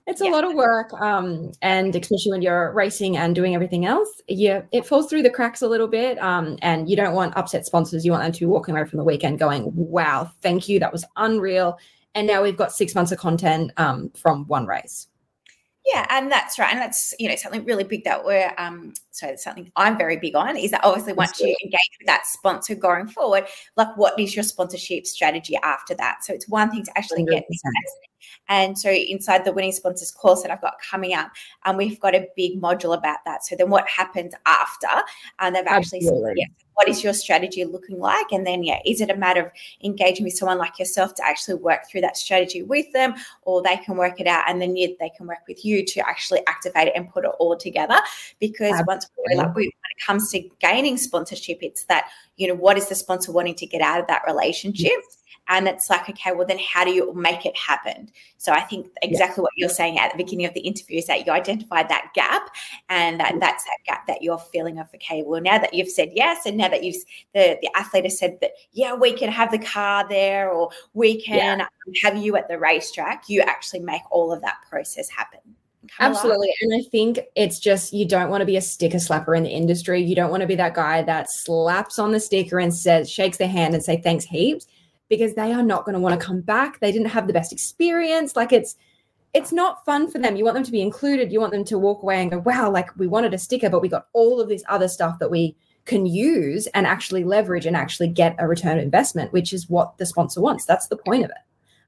it's 0.05 0.21
a 0.21 0.25
yeah. 0.25 0.31
lot 0.31 0.43
of 0.43 0.53
work 0.53 0.91
um, 1.01 1.51
and 1.61 1.95
especially 1.95 2.31
when 2.31 2.41
you're 2.41 2.71
racing 2.73 3.17
and 3.17 3.35
doing 3.35 3.55
everything 3.55 3.85
else 3.85 4.21
yeah 4.27 4.61
it 4.71 4.85
falls 4.85 5.09
through 5.09 5.23
the 5.23 5.29
cracks 5.29 5.61
a 5.61 5.67
little 5.67 5.87
bit 5.87 6.21
um, 6.21 6.57
and 6.61 6.89
you 6.89 6.95
don't 6.95 7.13
want 7.13 7.35
upset 7.37 7.65
sponsors 7.65 8.05
you 8.05 8.11
want 8.11 8.23
them 8.23 8.31
to 8.31 8.39
be 8.39 8.45
walking 8.45 8.75
away 8.75 8.87
from 8.87 8.97
the 8.97 9.03
weekend 9.03 9.39
going 9.39 9.71
wow 9.73 10.29
thank 10.41 10.67
you 10.67 10.79
that 10.79 10.91
was 10.91 11.05
unreal 11.17 11.77
and 12.15 12.27
now 12.27 12.43
we've 12.43 12.57
got 12.57 12.71
six 12.71 12.93
months 12.93 13.11
of 13.11 13.17
content 13.17 13.71
um, 13.77 14.11
from 14.15 14.45
one 14.47 14.65
race 14.65 15.07
yeah, 15.85 16.05
and 16.09 16.31
that's 16.31 16.57
right. 16.57 16.71
And 16.71 16.79
that's, 16.79 17.13
you 17.19 17.27
know, 17.27 17.35
something 17.35 17.65
really 17.65 17.83
big 17.83 18.03
that 18.05 18.23
we're 18.23 18.53
um 18.57 18.93
so 19.11 19.35
something 19.35 19.71
I'm 19.75 19.97
very 19.97 20.17
big 20.17 20.35
on 20.35 20.55
is 20.57 20.71
that 20.71 20.83
obviously 20.83 21.13
once 21.13 21.39
you 21.39 21.55
engage 21.63 21.97
with 21.99 22.07
that 22.07 22.25
sponsor 22.25 22.75
going 22.75 23.07
forward, 23.07 23.45
like 23.75 23.95
what 23.97 24.17
is 24.19 24.35
your 24.35 24.43
sponsorship 24.43 25.05
strategy 25.05 25.57
after 25.63 25.93
that? 25.95 26.23
So 26.23 26.33
it's 26.33 26.47
one 26.47 26.71
thing 26.71 26.83
to 26.83 26.97
actually 26.97 27.23
100%. 27.25 27.29
get 27.29 27.45
this 27.49 27.61
and 28.49 28.77
so 28.77 28.89
inside 28.89 29.45
the 29.45 29.53
winning 29.53 29.71
sponsors 29.71 30.11
course 30.11 30.41
that 30.41 30.51
I've 30.51 30.61
got 30.61 30.75
coming 30.89 31.13
up, 31.13 31.31
um, 31.65 31.77
we've 31.77 31.99
got 31.99 32.15
a 32.15 32.27
big 32.35 32.61
module 32.61 32.95
about 32.97 33.19
that. 33.25 33.45
So 33.45 33.55
then 33.55 33.69
what 33.69 33.87
happens 33.87 34.33
after? 34.45 34.87
And 35.39 35.55
they've 35.55 35.65
actually 35.65 35.99
Absolutely. 35.99 36.29
said, 36.29 36.37
yeah, 36.37 36.45
what 36.73 36.89
is 36.89 37.03
your 37.03 37.13
strategy 37.13 37.65
looking 37.65 37.99
like? 37.99 38.31
And 38.31 38.45
then, 38.45 38.63
yeah, 38.63 38.79
is 38.85 39.01
it 39.01 39.09
a 39.09 39.15
matter 39.15 39.41
of 39.41 39.51
engaging 39.83 40.23
with 40.25 40.33
someone 40.33 40.57
like 40.57 40.79
yourself 40.79 41.15
to 41.15 41.25
actually 41.25 41.55
work 41.55 41.89
through 41.89 42.01
that 42.01 42.17
strategy 42.17 42.63
with 42.63 42.91
them, 42.93 43.15
or 43.43 43.61
they 43.61 43.77
can 43.77 43.97
work 43.97 44.19
it 44.19 44.27
out 44.27 44.43
and 44.47 44.61
then 44.61 44.75
yeah, 44.75 44.87
they 44.99 45.09
can 45.09 45.27
work 45.27 45.39
with 45.47 45.63
you 45.63 45.85
to 45.85 46.07
actually 46.07 46.45
activate 46.47 46.87
it 46.87 46.93
and 46.95 47.09
put 47.09 47.25
it 47.25 47.31
all 47.39 47.57
together? 47.57 47.99
Because 48.39 48.73
Absolutely. 48.73 48.85
once 48.87 49.09
like, 49.37 49.55
when 49.55 49.65
it 49.65 50.05
comes 50.05 50.31
to 50.31 50.49
gaining 50.59 50.97
sponsorship, 50.97 51.59
it's 51.61 51.85
that, 51.85 52.09
you 52.37 52.47
know, 52.47 52.55
what 52.55 52.77
is 52.77 52.89
the 52.89 52.95
sponsor 52.95 53.31
wanting 53.31 53.55
to 53.55 53.65
get 53.65 53.81
out 53.81 53.99
of 53.99 54.07
that 54.07 54.21
relationship? 54.27 54.91
Yes 54.91 55.22
and 55.57 55.67
it's 55.67 55.89
like 55.89 56.09
okay 56.09 56.31
well 56.31 56.45
then 56.45 56.59
how 56.59 56.83
do 56.83 56.91
you 56.91 57.13
make 57.13 57.45
it 57.45 57.55
happen 57.57 58.09
so 58.37 58.51
i 58.51 58.61
think 58.61 58.87
exactly 59.01 59.41
yeah. 59.41 59.43
what 59.43 59.51
you're 59.55 59.69
saying 59.69 59.97
at 59.97 60.11
the 60.11 60.17
beginning 60.17 60.45
of 60.45 60.53
the 60.53 60.61
interview 60.61 60.97
is 60.97 61.07
that 61.07 61.25
you 61.25 61.31
identified 61.31 61.87
that 61.89 62.11
gap 62.13 62.49
and 62.89 63.19
that, 63.19 63.29
mm-hmm. 63.29 63.39
that's 63.39 63.63
that 63.63 63.77
gap 63.85 64.07
that 64.07 64.21
you're 64.21 64.37
feeling 64.37 64.79
of 64.79 64.87
okay 64.93 65.23
well 65.25 65.41
now 65.41 65.57
that 65.57 65.73
you've 65.73 65.89
said 65.89 66.09
yes 66.13 66.45
and 66.45 66.57
now 66.57 66.67
that 66.67 66.83
you've 66.83 67.03
the, 67.33 67.57
the 67.61 67.69
athlete 67.75 68.03
has 68.03 68.17
said 68.17 68.37
that 68.41 68.51
yeah 68.71 68.93
we 68.93 69.13
can 69.13 69.31
have 69.31 69.51
the 69.51 69.59
car 69.59 70.07
there 70.07 70.51
or 70.51 70.69
we 70.93 71.21
can 71.21 71.59
yeah. 71.59 71.67
have 72.03 72.17
you 72.17 72.35
at 72.35 72.47
the 72.47 72.57
racetrack 72.57 73.29
you 73.29 73.41
actually 73.41 73.79
make 73.79 74.01
all 74.11 74.31
of 74.31 74.41
that 74.41 74.57
process 74.69 75.09
happen 75.09 75.39
Absolutely. 75.99 76.49
And 76.61 76.73
I 76.73 76.81
think 76.89 77.19
it's 77.35 77.59
just 77.59 77.91
you 77.91 78.07
don't 78.07 78.29
want 78.29 78.39
to 78.39 78.45
be 78.45 78.55
a 78.55 78.61
sticker 78.61 78.97
slapper 78.97 79.35
in 79.35 79.43
the 79.43 79.49
industry. 79.49 80.01
You 80.01 80.15
don't 80.15 80.31
want 80.31 80.39
to 80.39 80.47
be 80.47 80.55
that 80.55 80.73
guy 80.73 81.01
that 81.03 81.29
slaps 81.29 81.99
on 81.99 82.13
the 82.13 82.21
sticker 82.21 82.57
and 82.57 82.73
says, 82.73 83.11
shakes 83.11 83.35
their 83.35 83.49
hand 83.49 83.73
and 83.73 83.83
say 83.83 84.01
thanks 84.01 84.23
heaps 84.23 84.65
because 85.09 85.33
they 85.33 85.51
are 85.53 85.63
not 85.63 85.85
going 85.85 85.93
to 85.93 85.99
want 85.99 86.19
to 86.19 86.25
come 86.25 86.41
back. 86.41 86.79
They 86.79 86.91
didn't 86.91 87.09
have 87.09 87.27
the 87.27 87.33
best 87.33 87.51
experience. 87.51 88.35
Like 88.35 88.51
it's 88.51 88.75
it's 89.33 89.51
not 89.51 89.83
fun 89.83 90.09
for 90.09 90.19
them. 90.19 90.35
You 90.35 90.43
want 90.43 90.55
them 90.55 90.63
to 90.63 90.71
be 90.71 90.81
included. 90.81 91.31
You 91.31 91.39
want 91.39 91.53
them 91.53 91.65
to 91.65 91.79
walk 91.79 92.03
away 92.03 92.21
and 92.21 92.29
go, 92.29 92.39
wow, 92.39 92.69
like 92.69 92.95
we 92.97 93.07
wanted 93.07 93.33
a 93.33 93.39
sticker, 93.39 93.69
but 93.69 93.81
we 93.81 93.89
got 93.89 94.07
all 94.13 94.39
of 94.39 94.47
this 94.47 94.63
other 94.69 94.87
stuff 94.87 95.17
that 95.19 95.31
we 95.31 95.55
can 95.85 96.05
use 96.05 96.67
and 96.67 96.85
actually 96.85 97.23
leverage 97.23 97.65
and 97.65 97.75
actually 97.75 98.07
get 98.07 98.35
a 98.39 98.47
return 98.47 98.77
of 98.77 98.83
investment, 98.83 99.33
which 99.33 99.51
is 99.51 99.69
what 99.69 99.97
the 99.97 100.05
sponsor 100.05 100.39
wants. 100.39 100.65
That's 100.65 100.87
the 100.87 100.97
point 100.97 101.25
of 101.25 101.31
it. 101.31 101.37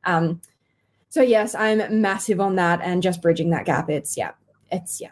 Um, 0.06 0.42
so 1.10 1.22
yes, 1.22 1.56
I'm 1.56 2.02
massive 2.02 2.42
on 2.42 2.56
that 2.56 2.82
and 2.82 3.02
just 3.02 3.22
bridging 3.22 3.52
that 3.52 3.66
gap. 3.66 3.90
It's 3.90 4.18
yeah, 4.18 4.32
it's 4.72 5.00
yeah. 5.00 5.12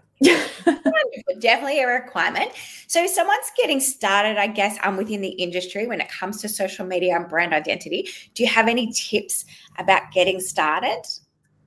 Definitely 1.40 1.82
a 1.82 1.88
requirement. 1.88 2.52
So, 2.88 3.04
if 3.04 3.12
someone's 3.12 3.52
getting 3.58 3.80
started, 3.80 4.38
I 4.38 4.48
guess, 4.48 4.78
um, 4.84 4.98
within 4.98 5.22
the 5.22 5.30
industry 5.30 5.88
when 5.88 6.02
it 6.02 6.10
comes 6.10 6.42
to 6.42 6.50
social 6.50 6.86
media 6.86 7.16
and 7.16 7.28
brand 7.28 7.54
identity, 7.54 8.08
do 8.34 8.44
you 8.44 8.50
have 8.50 8.68
any 8.68 8.92
tips 8.92 9.46
about 9.78 10.12
getting 10.14 10.40
started? 10.40 11.02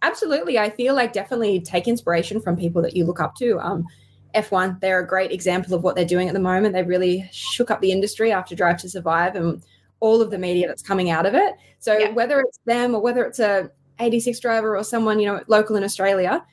Absolutely. 0.03 0.59
I 0.59 0.71
feel 0.71 0.95
like 0.95 1.13
definitely 1.13 1.61
take 1.61 1.89
inspiration 1.89 2.41
from 2.41 2.57
people 2.57 2.83
that 2.83 2.97
you 2.97 3.05
look 3.05 3.21
up 3.21 3.35
to. 3.37 3.59
Um, 3.61 3.87
F1, 4.35 4.81
they're 4.81 5.01
a 5.01 5.07
great 5.07 5.33
example 5.33 5.75
of 5.75 5.83
what 5.83 5.97
they're 5.97 6.05
doing 6.05 6.29
at 6.29 6.35
the 6.35 6.41
moment. 6.41 6.75
They 6.75 6.83
really 6.83 7.29
shook 7.33 7.71
up 7.71 7.81
the 7.81 7.91
industry 7.91 8.33
after 8.33 8.55
Drive 8.55 8.79
to 8.83 8.89
Survive 8.89 9.35
and 9.35 9.63
all 10.01 10.21
of 10.21 10.31
the 10.31 10.39
media 10.39 10.69
that's 10.69 10.83
coming 10.83 11.11
out 11.11 11.27
of 11.27 11.35
it. 11.35 11.55
So, 11.79 11.97
yeah. 11.97 12.11
whether 12.13 12.41
it's 12.41 12.59
them 12.67 12.95
or 12.95 13.01
whether 13.01 13.25
it's 13.25 13.39
a 13.39 13.71
86 13.99 14.39
driver 14.41 14.77
or 14.77 14.85
someone, 14.85 15.19
you 15.19 15.27
know, 15.27 15.43
local 15.49 15.77
in 15.77 15.85
Australia, 15.85 16.45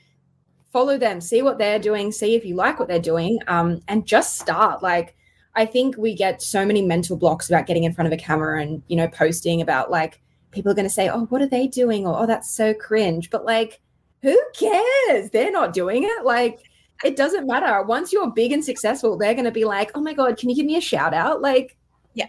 follow 0.74 0.98
them, 0.98 1.22
see 1.22 1.44
what 1.44 1.60
they're 1.60 1.80
doing, 1.80 2.12
see 2.12 2.36
if 2.36 2.44
you 2.44 2.56
like 2.56 2.80
what 2.80 2.88
they're 2.89 3.00
doing, 3.00 3.39
um, 3.48 3.80
and 3.88 4.06
just 4.06 4.39
start. 4.39 4.82
Like, 4.82 5.15
I 5.56 5.68
think 5.68 5.96
we 5.98 6.15
get 6.15 6.42
so 6.42 6.65
many 6.65 6.82
mental 6.82 7.15
blocks 7.15 7.48
about 7.48 7.68
getting 7.68 7.84
in 7.84 7.94
front 7.94 8.08
of 8.08 8.12
a 8.12 8.22
camera 8.22 8.60
and, 8.60 8.82
you 8.88 8.98
know, 8.98 9.08
posting 9.08 9.62
about 9.62 9.92
like 9.92 10.20
people 10.50 10.72
are 10.72 10.75
going 10.75 10.88
to 10.88 10.94
say, 10.94 11.10
oh, 11.10 11.25
what 11.25 11.44
are 11.44 11.48
they 11.48 11.68
doing? 11.68 12.08
Or, 12.08 12.20
oh, 12.20 12.25
that's 12.25 12.50
so 12.50 12.74
cringe. 12.74 13.30
But 13.30 13.46
like, 13.46 13.80
who 14.24 14.39
cares? 14.58 15.30
They're 15.30 15.51
not 15.51 15.74
doing 15.74 16.03
it. 16.03 16.25
Like, 16.25 16.60
it 17.03 17.15
doesn't 17.15 17.46
matter. 17.46 17.84
Once 17.84 18.12
you're 18.12 18.32
big 18.32 18.51
and 18.51 18.65
successful, 18.65 19.15
they're 19.15 19.34
going 19.36 19.46
to 19.46 19.51
be 19.51 19.65
like, 19.65 19.92
oh 19.94 20.01
my 20.01 20.13
God, 20.13 20.38
can 20.38 20.50
you 20.50 20.56
give 20.56 20.65
me 20.65 20.77
a 20.77 20.82
shout 20.82 21.13
out? 21.13 21.42
Like, 21.42 21.77
yeah, 22.13 22.27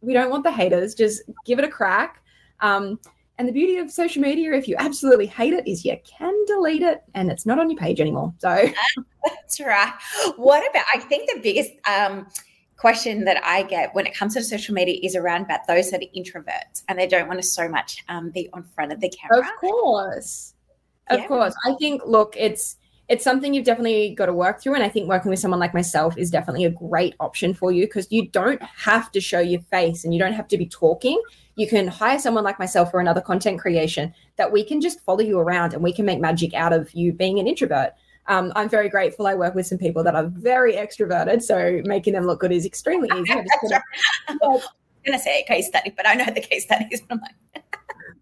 we 0.00 0.12
don't 0.12 0.30
want 0.30 0.44
the 0.44 0.52
haters. 0.52 0.94
Just 0.94 1.22
give 1.44 1.58
it 1.58 1.64
a 1.64 1.68
crack. 1.68 2.22
Um, 2.60 3.00
and 3.42 3.48
the 3.48 3.52
beauty 3.52 3.78
of 3.78 3.90
social 3.90 4.22
media, 4.22 4.52
if 4.52 4.68
you 4.68 4.76
absolutely 4.78 5.26
hate 5.26 5.52
it, 5.52 5.66
is 5.66 5.84
you 5.84 5.96
can 6.04 6.32
delete 6.44 6.82
it 6.82 7.02
and 7.12 7.28
it's 7.28 7.44
not 7.44 7.58
on 7.58 7.68
your 7.68 7.76
page 7.76 8.00
anymore. 8.00 8.32
So 8.38 8.68
that's 9.24 9.58
right. 9.58 9.92
What 10.36 10.62
about, 10.70 10.84
I 10.94 11.00
think 11.00 11.28
the 11.28 11.40
biggest, 11.40 11.72
um, 11.88 12.28
question 12.76 13.24
that 13.24 13.44
I 13.44 13.64
get 13.64 13.92
when 13.96 14.06
it 14.06 14.14
comes 14.14 14.34
to 14.34 14.44
social 14.44 14.76
media 14.76 14.96
is 15.02 15.16
around 15.16 15.42
about 15.42 15.66
those 15.66 15.90
that 15.90 16.02
are 16.02 16.16
introverts 16.16 16.84
and 16.88 16.96
they 16.96 17.08
don't 17.08 17.26
want 17.26 17.40
to 17.40 17.46
so 17.46 17.68
much 17.68 18.04
um, 18.08 18.30
be 18.30 18.48
on 18.52 18.62
front 18.62 18.92
of 18.92 19.00
the 19.00 19.08
camera. 19.08 19.44
Of 19.44 19.56
course. 19.60 20.54
Of 21.10 21.18
yeah. 21.18 21.26
course. 21.26 21.54
I 21.64 21.74
think, 21.80 22.02
look, 22.06 22.36
it's, 22.38 22.76
it's 23.08 23.24
something 23.24 23.54
you've 23.54 23.64
definitely 23.64 24.14
got 24.14 24.26
to 24.26 24.32
work 24.32 24.62
through. 24.62 24.74
And 24.74 24.84
I 24.84 24.88
think 24.88 25.08
working 25.08 25.30
with 25.30 25.40
someone 25.40 25.58
like 25.58 25.74
myself 25.74 26.16
is 26.16 26.30
definitely 26.30 26.64
a 26.64 26.70
great 26.70 27.16
option 27.18 27.54
for 27.54 27.72
you 27.72 27.86
because 27.86 28.06
you 28.12 28.28
don't 28.28 28.62
have 28.62 29.10
to 29.10 29.20
show 29.20 29.40
your 29.40 29.62
face 29.62 30.04
and 30.04 30.14
you 30.14 30.20
don't 30.20 30.32
have 30.32 30.46
to 30.46 30.56
be 30.56 30.66
talking. 30.66 31.20
You 31.56 31.68
can 31.68 31.86
hire 31.86 32.18
someone 32.18 32.44
like 32.44 32.58
myself 32.58 32.90
for 32.90 33.00
another 33.00 33.20
content 33.20 33.60
creation 33.60 34.14
that 34.36 34.50
we 34.50 34.64
can 34.64 34.80
just 34.80 35.00
follow 35.00 35.20
you 35.20 35.38
around 35.38 35.74
and 35.74 35.82
we 35.82 35.92
can 35.92 36.04
make 36.04 36.20
magic 36.20 36.54
out 36.54 36.72
of 36.72 36.92
you 36.94 37.12
being 37.12 37.38
an 37.38 37.46
introvert. 37.46 37.92
Um, 38.28 38.52
I'm 38.54 38.68
very 38.68 38.88
grateful. 38.88 39.26
I 39.26 39.34
work 39.34 39.54
with 39.54 39.66
some 39.66 39.78
people 39.78 40.04
that 40.04 40.14
are 40.14 40.26
very 40.26 40.74
extroverted, 40.74 41.42
so 41.42 41.82
making 41.84 42.12
them 42.14 42.24
look 42.24 42.40
good 42.40 42.52
is 42.52 42.64
extremely 42.64 43.08
easy. 43.16 43.32
I 43.32 43.42
am 44.28 44.38
going 44.38 44.60
to 45.06 45.18
say 45.18 45.40
a 45.40 45.44
case 45.44 45.66
study, 45.66 45.92
but 45.96 46.06
I 46.06 46.14
know 46.14 46.26
the 46.26 46.40
case 46.40 46.64
studies. 46.64 47.00
But 47.00 47.16
I'm 47.16 47.20
like, 47.20 47.64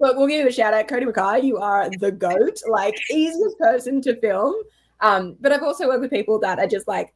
but 0.01 0.17
we'll 0.17 0.27
give 0.27 0.41
you 0.41 0.49
a 0.49 0.53
shout 0.53 0.73
out, 0.73 0.89
Cody 0.89 1.05
Mackay. 1.05 1.43
You 1.47 1.59
are 1.59 1.91
the 1.91 2.11
goat, 2.11 2.61
like 2.69 2.95
easiest 3.11 3.59
person 3.59 4.01
to 4.03 4.17
film. 4.17 4.55
Um, 5.01 5.37
but 5.41 5.53
I've 5.53 5.63
also 5.63 5.87
worked 5.87 6.01
with 6.01 6.11
people 6.11 6.39
that 6.41 6.59
are 6.59 6.67
just 6.67 6.89
like, 6.89 7.13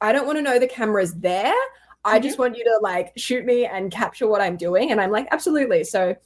I 0.00 0.12
don't 0.12 0.26
want 0.26 0.38
to 0.38 0.42
know 0.42 0.58
the 0.58 0.68
camera's 0.68 1.12
there. 1.14 1.54
I 2.04 2.16
mm-hmm. 2.16 2.26
just 2.26 2.38
want 2.38 2.56
you 2.56 2.64
to 2.64 2.78
like 2.82 3.12
shoot 3.16 3.44
me 3.44 3.66
and 3.66 3.90
capture 3.90 4.26
what 4.26 4.40
I'm 4.40 4.56
doing. 4.56 4.90
And 4.90 5.00
I'm 5.00 5.10
like, 5.10 5.28
absolutely. 5.30 5.84
So 5.84 6.16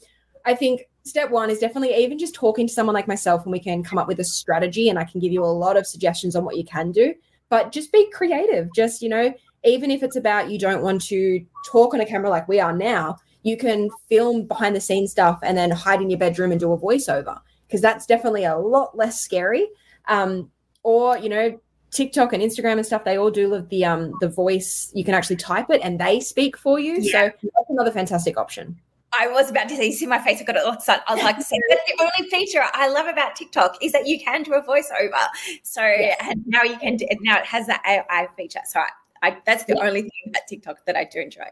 I 0.44 0.54
think 0.54 0.82
step 1.04 1.30
one 1.30 1.50
is 1.50 1.58
definitely 1.58 1.94
even 1.94 2.18
just 2.18 2.34
talking 2.34 2.66
to 2.66 2.72
someone 2.72 2.94
like 2.94 3.08
myself 3.08 3.42
and 3.44 3.52
we 3.52 3.60
can 3.60 3.82
come 3.82 3.98
up 3.98 4.08
with 4.08 4.20
a 4.20 4.24
strategy 4.24 4.88
and 4.88 4.98
I 4.98 5.04
can 5.04 5.20
give 5.20 5.32
you 5.32 5.44
a 5.44 5.46
lot 5.46 5.76
of 5.76 5.86
suggestions 5.86 6.36
on 6.36 6.44
what 6.44 6.56
you 6.56 6.64
can 6.64 6.92
do. 6.92 7.14
But 7.50 7.72
just 7.72 7.92
be 7.92 8.10
creative. 8.10 8.68
Just, 8.74 9.02
you 9.02 9.08
know, 9.08 9.34
even 9.64 9.90
if 9.90 10.02
it's 10.02 10.16
about 10.16 10.50
you 10.50 10.58
don't 10.58 10.82
want 10.82 11.02
to 11.06 11.44
talk 11.70 11.94
on 11.94 12.00
a 12.00 12.06
camera 12.06 12.30
like 12.30 12.48
we 12.48 12.60
are 12.60 12.76
now, 12.76 13.16
you 13.42 13.56
can 13.56 13.90
film 14.08 14.46
behind 14.46 14.74
the 14.74 14.80
scenes 14.80 15.10
stuff 15.10 15.38
and 15.42 15.56
then 15.56 15.70
hide 15.70 16.00
in 16.00 16.10
your 16.10 16.18
bedroom 16.18 16.50
and 16.50 16.60
do 16.60 16.72
a 16.72 16.78
voiceover 16.78 17.38
because 17.66 17.80
that's 17.80 18.06
definitely 18.06 18.44
a 18.44 18.56
lot 18.56 18.96
less 18.96 19.20
scary. 19.20 19.68
Um, 20.08 20.50
or, 20.82 21.18
you 21.18 21.28
know, 21.28 21.60
TikTok 21.94 22.32
and 22.32 22.42
Instagram 22.42 22.72
and 22.72 22.84
stuff, 22.84 23.04
they 23.04 23.16
all 23.16 23.30
do 23.30 23.64
the 23.70 23.84
um 23.84 24.12
the 24.20 24.28
voice. 24.28 24.90
You 24.94 25.04
can 25.04 25.14
actually 25.14 25.36
type 25.36 25.70
it 25.70 25.80
and 25.82 25.98
they 25.98 26.20
speak 26.20 26.56
for 26.56 26.78
you. 26.78 26.98
Yeah. 27.00 27.12
So 27.12 27.32
that's 27.42 27.70
another 27.70 27.90
fantastic 27.90 28.36
option. 28.36 28.78
I 29.18 29.28
was 29.28 29.50
about 29.50 29.68
to 29.68 29.76
say, 29.76 29.86
you 29.86 29.92
see 29.92 30.06
my 30.06 30.18
face, 30.18 30.40
I've 30.40 30.46
got 30.46 30.56
it 30.56 30.64
all 30.64 30.80
set. 30.80 31.04
I 31.06 31.14
was 31.14 31.22
like, 31.22 31.40
say, 31.40 31.56
that's 31.68 31.82
the 31.86 32.02
only 32.02 32.30
feature 32.30 32.64
I 32.72 32.88
love 32.88 33.06
about 33.06 33.36
TikTok 33.36 33.78
is 33.80 33.92
that 33.92 34.08
you 34.08 34.18
can 34.18 34.42
do 34.42 34.54
a 34.54 34.62
voiceover. 34.62 35.28
So 35.62 35.82
yes. 35.82 36.16
and 36.20 36.42
now 36.46 36.62
you 36.62 36.76
can 36.78 36.96
do, 36.96 37.06
now 37.20 37.38
it 37.38 37.46
has 37.46 37.66
that 37.68 37.80
AI 37.86 38.28
feature. 38.36 38.60
So 38.66 38.80
I, 38.80 38.88
I 39.22 39.36
that's 39.46 39.64
the 39.64 39.74
yeah. 39.76 39.86
only 39.86 40.02
thing 40.02 40.10
about 40.26 40.42
TikTok 40.48 40.84
that 40.86 40.96
I 40.96 41.04
do 41.04 41.20
enjoy. 41.20 41.44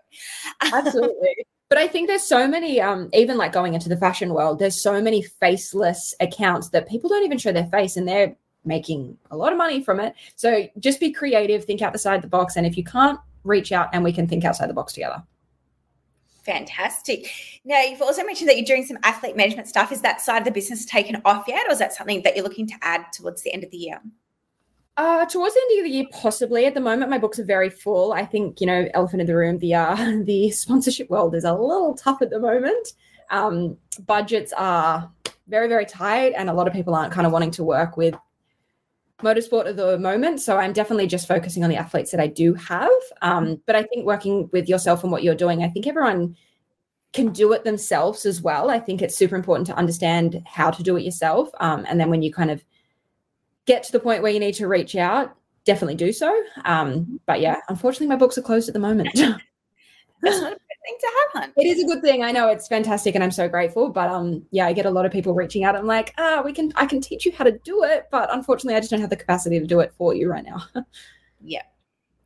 Absolutely. 0.61 1.37
but 1.69 1.79
I 1.79 1.87
think 1.87 2.09
there's 2.09 2.25
so 2.25 2.49
many, 2.49 2.81
um, 2.81 3.09
even 3.13 3.37
like 3.37 3.53
going 3.53 3.75
into 3.75 3.89
the 3.89 3.97
fashion 3.97 4.35
world, 4.35 4.59
there's 4.59 4.83
so 4.83 5.01
many 5.01 5.23
faceless 5.23 6.15
accounts 6.19 6.71
that 6.71 6.89
people 6.89 7.09
don't 7.09 7.25
even 7.25 7.39
show 7.39 7.53
their 7.53 7.67
face 7.67 7.97
and 7.97 8.09
they're 8.09 8.35
making 8.65 9.17
a 9.31 9.37
lot 9.37 9.53
of 9.53 9.59
money 9.59 9.83
from 9.83 10.01
it. 10.01 10.15
So 10.37 10.69
just 10.79 11.01
be 11.01 11.13
creative, 11.13 11.65
think 11.65 11.83
outside 11.83 12.23
the 12.23 12.29
box. 12.29 12.57
And 12.57 12.67
if 12.67 12.77
you 12.77 12.85
can't, 12.85 13.19
reach 13.45 13.73
out 13.73 13.89
and 13.93 14.05
we 14.05 14.13
can 14.13 14.29
think 14.29 14.45
outside 14.45 14.69
the 14.69 14.75
box 14.75 14.93
together. 14.93 15.23
Fantastic. 16.45 17.29
Now, 17.65 17.81
you've 17.83 18.03
also 18.03 18.25
mentioned 18.25 18.49
that 18.49 18.57
you're 18.57 18.67
doing 18.67 18.85
some 18.85 18.99
athlete 19.05 19.37
management 19.37 19.69
stuff. 19.69 19.93
Is 19.93 20.01
that 20.03 20.21
side 20.21 20.39
of 20.39 20.45
the 20.45 20.51
business 20.51 20.85
taken 20.85 21.21
off 21.25 21.45
yet, 21.47 21.67
or 21.69 21.73
is 21.73 21.79
that 21.79 21.93
something 21.93 22.23
that 22.23 22.35
you're 22.35 22.45
looking 22.45 22.67
to 22.67 22.75
add 22.83 23.13
towards 23.13 23.43
the 23.43 23.53
end 23.53 23.63
of 23.63 23.71
the 23.71 23.77
year? 23.77 24.01
Uh, 24.97 25.25
towards 25.25 25.55
the 25.55 25.61
end 25.61 25.81
of 25.81 25.85
the 25.85 25.97
year, 25.97 26.07
possibly. 26.11 26.67
At 26.67 26.75
the 26.75 26.81
moment, 26.81 27.11
my 27.11 27.19
books 27.19 27.39
are 27.39 27.45
very 27.45 27.71
full. 27.71 28.13
I 28.13 28.27
think 28.27 28.61
you 28.61 28.67
know, 28.67 28.89
elephant 28.93 29.21
in 29.21 29.27
the 29.27 29.37
room. 29.37 29.59
The 29.59 29.75
uh, 29.75 30.21
the 30.25 30.51
sponsorship 30.51 31.09
world 31.09 31.35
is 31.37 31.45
a 31.45 31.53
little 31.53 31.95
tough 31.95 32.21
at 32.23 32.31
the 32.31 32.41
moment. 32.41 32.89
Um, 33.31 33.77
budgets 34.05 34.53
are 34.53 35.11
very 35.47 35.69
very 35.69 35.87
tight, 35.87 36.35
and 36.37 36.51
a 36.51 36.53
lot 36.53 36.67
of 36.67 36.73
people 36.73 36.95
aren't 36.95 37.13
kind 37.13 37.27
of 37.27 37.33
wanting 37.33 37.53
to 37.53 37.65
work 37.65 37.97
with 37.97 38.17
motorsport 39.23 39.67
at 39.67 39.77
the 39.77 39.99
moment. 39.99 40.41
So 40.41 40.59
I'm 40.59 40.73
definitely 40.73 41.07
just 41.07 41.29
focusing 41.29 41.65
on 41.65 41.71
the 41.71 41.77
athletes 41.77 42.11
that 42.11 42.21
I 42.21 42.27
do 42.27 42.55
have. 42.55 42.91
Um, 43.23 43.61
but 43.67 43.77
I 43.77 43.83
think 43.85 44.07
working 44.07 44.49
with 44.53 44.69
yourself 44.69 45.03
and 45.03 45.13
what 45.13 45.23
you're 45.23 45.35
doing, 45.35 45.63
I 45.63 45.69
think 45.69 45.87
everyone 45.87 46.37
can 47.13 47.33
do 47.33 47.53
it 47.53 47.65
themselves 47.65 48.25
as 48.25 48.41
well. 48.41 48.71
I 48.71 48.79
think 48.79 49.03
it's 49.03 49.17
super 49.17 49.37
important 49.37 49.67
to 49.69 49.77
understand 49.77 50.43
how 50.47 50.71
to 50.71 50.83
do 50.83 50.97
it 50.97 51.03
yourself. 51.03 51.51
Um, 51.61 51.85
and 51.89 52.01
then 52.01 52.11
when 52.11 52.23
you 52.23 52.33
kind 52.33 52.51
of 52.51 52.65
get 53.67 53.83
to 53.85 53.93
the 53.93 54.01
point 54.01 54.23
where 54.23 54.33
you 54.33 54.41
need 54.41 54.55
to 54.55 54.69
reach 54.69 54.97
out, 54.97 55.37
definitely 55.65 55.95
do 55.95 56.13
so. 56.13 56.43
Um, 56.65 57.21
but 57.27 57.41
yeah, 57.41 57.57
unfortunately, 57.69 58.09
my 58.09 58.17
books 58.17 58.39
are 58.39 58.43
closed 58.43 58.69
at 58.69 58.75
the 58.75 58.81
moment. 58.81 59.21
That's 60.23 60.41
not 60.41 60.53
a 60.53 60.57
thing 60.57 60.97
to 61.01 61.41
happen. 61.41 61.53
It 61.57 61.67
is 61.67 61.83
a 61.83 61.87
good 61.87 62.03
thing. 62.03 62.23
I 62.23 62.33
know 62.33 62.49
it's 62.49 62.69
fantastic 62.69 63.15
and 63.15 63.25
I'm 63.25 63.31
so 63.31 63.49
grateful. 63.49 63.91
But 63.91 64.09
um 64.09 64.45
yeah, 64.51 64.67
I 64.67 64.73
get 64.73 64.87
a 64.87 64.91
lot 64.91 65.05
of 65.05 65.13
people 65.13 65.35
reaching 65.35 65.65
out. 65.65 65.77
I'm 65.77 65.87
like, 65.87 66.15
ah, 66.19 66.39
oh, 66.39 66.43
we 66.43 66.53
can 66.53 66.73
I 66.77 66.87
can 66.87 67.01
teach 67.01 67.27
you 67.27 67.33
how 67.33 67.45
to 67.45 67.53
do 67.59 67.85
it, 67.85 68.09
but 68.11 68.33
unfortunately 68.33 68.77
I 68.77 68.81
just 68.81 68.91
don't 68.91 69.01
have 69.01 69.11
the 69.11 69.17
capacity 69.17 69.59
to 69.59 69.67
do 69.67 69.81
it 69.81 69.93
for 69.99 70.15
you 70.15 70.31
right 70.31 70.45
now. 70.45 70.63
yeah 71.45 71.63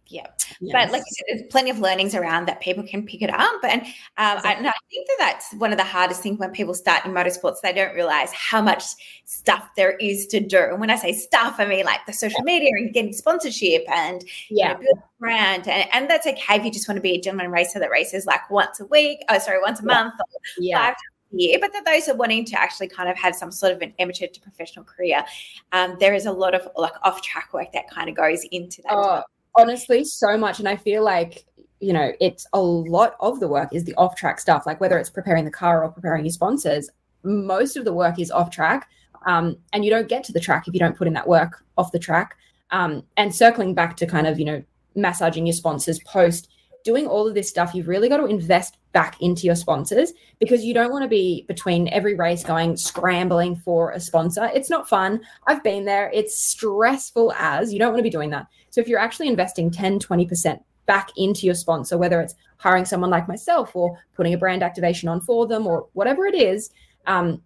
yeah 0.08 0.26
yes. 0.60 0.72
but 0.72 0.92
like 0.92 1.02
you 1.06 1.12
said 1.12 1.24
there's 1.28 1.50
plenty 1.50 1.70
of 1.70 1.78
learnings 1.78 2.14
around 2.14 2.46
that 2.46 2.60
people 2.60 2.84
can 2.84 3.04
pick 3.04 3.22
it 3.22 3.30
up 3.30 3.60
and 3.64 3.82
um, 4.16 4.36
exactly. 4.36 4.50
I, 4.50 4.52
and 4.54 4.66
I 4.68 4.72
think 4.90 5.06
that 5.08 5.16
that's 5.18 5.54
one 5.54 5.72
of 5.72 5.78
the 5.78 5.84
hardest 5.84 6.22
things 6.22 6.38
when 6.38 6.50
people 6.50 6.74
start 6.74 7.04
in 7.04 7.12
motorsports 7.12 7.60
they 7.62 7.72
don't 7.72 7.94
realize 7.94 8.32
how 8.32 8.62
much 8.62 8.84
stuff 9.24 9.68
there 9.76 9.96
is 9.96 10.26
to 10.28 10.40
do 10.40 10.58
and 10.58 10.80
when 10.80 10.90
i 10.90 10.96
say 10.96 11.12
stuff 11.12 11.56
i 11.58 11.66
mean 11.66 11.84
like 11.84 12.04
the 12.06 12.12
social 12.12 12.42
media 12.42 12.70
and 12.76 12.92
getting 12.92 13.12
sponsorship 13.12 13.84
and 13.90 14.24
yeah 14.50 14.78
you 14.78 14.84
know, 14.84 15.02
brand 15.18 15.66
and, 15.68 15.88
and 15.92 16.10
that's 16.10 16.26
okay 16.26 16.56
if 16.56 16.64
you 16.64 16.70
just 16.70 16.88
want 16.88 16.96
to 16.96 17.02
be 17.02 17.12
a 17.12 17.20
gentleman 17.20 17.50
racer 17.50 17.78
that 17.78 17.90
races 17.90 18.26
like 18.26 18.48
once 18.50 18.80
a 18.80 18.86
week 18.86 19.18
oh 19.28 19.38
sorry 19.38 19.60
once 19.60 19.80
a 19.80 19.82
yeah. 19.82 19.94
month 19.94 20.14
yeah. 20.58 20.78
five 20.78 20.94
year, 21.32 21.58
but 21.60 21.72
that 21.72 21.84
those 21.84 22.08
are 22.08 22.16
wanting 22.16 22.44
to 22.46 22.60
actually 22.60 22.88
kind 22.88 23.08
of 23.08 23.16
have 23.16 23.34
some 23.34 23.50
sort 23.50 23.72
of 23.72 23.82
an 23.82 23.92
amateur 23.98 24.26
to 24.26 24.40
professional 24.40 24.84
career, 24.84 25.24
um, 25.72 25.96
there 26.00 26.14
is 26.14 26.26
a 26.26 26.32
lot 26.32 26.54
of 26.54 26.68
like 26.76 26.92
off 27.02 27.22
track 27.22 27.52
work 27.52 27.72
that 27.72 27.90
kind 27.90 28.08
of 28.08 28.14
goes 28.14 28.44
into 28.50 28.82
that. 28.82 28.92
Oh, 28.92 29.22
honestly 29.58 30.04
so 30.04 30.36
much. 30.36 30.58
And 30.58 30.68
i 30.68 30.76
feel 30.76 31.02
like 31.04 31.44
you 31.80 31.92
know 31.92 32.12
it's 32.20 32.46
a 32.52 32.60
lot 32.60 33.16
of 33.20 33.40
the 33.40 33.48
work 33.48 33.74
is 33.74 33.84
the 33.84 33.94
off 33.96 34.16
track 34.16 34.40
stuff 34.40 34.64
like 34.64 34.80
whether 34.80 34.98
it's 34.98 35.10
preparing 35.10 35.44
the 35.44 35.50
car 35.50 35.84
or 35.84 35.90
preparing 35.90 36.24
your 36.24 36.32
sponsors 36.32 36.88
most 37.22 37.76
of 37.76 37.84
the 37.84 37.92
work 37.92 38.18
is 38.18 38.30
off 38.30 38.50
track 38.50 38.88
um, 39.26 39.56
and 39.72 39.84
you 39.84 39.90
don't 39.90 40.08
get 40.08 40.24
to 40.24 40.32
the 40.32 40.40
track 40.40 40.66
if 40.66 40.72
you 40.72 40.80
don't 40.80 40.96
put 40.96 41.06
in 41.06 41.12
that 41.14 41.28
work 41.28 41.64
off 41.76 41.92
the 41.92 41.98
track. 41.98 42.36
Um, 42.70 43.02
and 43.16 43.34
circling 43.34 43.74
back 43.74 43.96
to 43.98 44.06
kind 44.06 44.26
of 44.26 44.38
you 44.38 44.44
know 44.44 44.62
massaging 44.94 45.46
your 45.46 45.52
sponsors 45.52 46.00
post 46.00 46.48
doing 46.86 47.08
all 47.08 47.26
of 47.26 47.34
this 47.34 47.48
stuff 47.48 47.74
you've 47.74 47.88
really 47.88 48.08
got 48.08 48.18
to 48.18 48.26
invest 48.26 48.78
back 48.92 49.20
into 49.20 49.42
your 49.42 49.56
sponsors 49.56 50.12
because 50.38 50.64
you 50.64 50.72
don't 50.72 50.92
want 50.92 51.02
to 51.02 51.08
be 51.08 51.44
between 51.48 51.88
every 51.88 52.14
race 52.14 52.44
going 52.44 52.76
scrambling 52.76 53.56
for 53.56 53.90
a 53.90 53.98
sponsor. 53.98 54.48
It's 54.54 54.70
not 54.70 54.88
fun. 54.88 55.20
I've 55.48 55.64
been 55.64 55.84
there. 55.84 56.10
It's 56.14 56.38
stressful 56.38 57.32
as 57.32 57.72
you 57.72 57.80
don't 57.80 57.90
want 57.90 57.98
to 57.98 58.04
be 58.04 58.08
doing 58.08 58.30
that. 58.30 58.46
So 58.70 58.80
if 58.80 58.86
you're 58.86 59.00
actually 59.00 59.26
investing 59.26 59.68
10, 59.68 59.98
20% 59.98 60.60
back 60.86 61.10
into 61.16 61.44
your 61.44 61.56
sponsor, 61.56 61.98
whether 61.98 62.20
it's 62.20 62.36
hiring 62.58 62.84
someone 62.84 63.10
like 63.10 63.26
myself 63.26 63.74
or 63.74 63.98
putting 64.14 64.32
a 64.32 64.38
brand 64.38 64.62
activation 64.62 65.08
on 65.08 65.20
for 65.20 65.46
them 65.46 65.66
or 65.66 65.88
whatever 65.94 66.24
it 66.24 66.36
is, 66.36 66.70
um, 67.06 67.42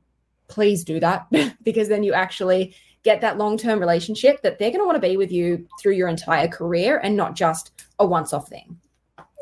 please 0.48 0.84
do 0.84 1.00
that 1.00 1.26
because 1.62 1.88
then 1.88 2.02
you 2.02 2.12
actually 2.12 2.74
get 3.02 3.22
that 3.22 3.38
long 3.38 3.56
term 3.56 3.80
relationship 3.80 4.42
that 4.42 4.58
they're 4.58 4.70
going 4.70 4.80
to 4.80 4.86
want 4.86 5.00
to 5.00 5.08
be 5.08 5.16
with 5.16 5.32
you 5.32 5.66
through 5.80 5.94
your 5.94 6.08
entire 6.08 6.48
career 6.48 6.98
and 6.98 7.16
not 7.16 7.34
just 7.34 7.72
a 7.98 8.06
once 8.06 8.32
off 8.32 8.48
thing. 8.48 8.78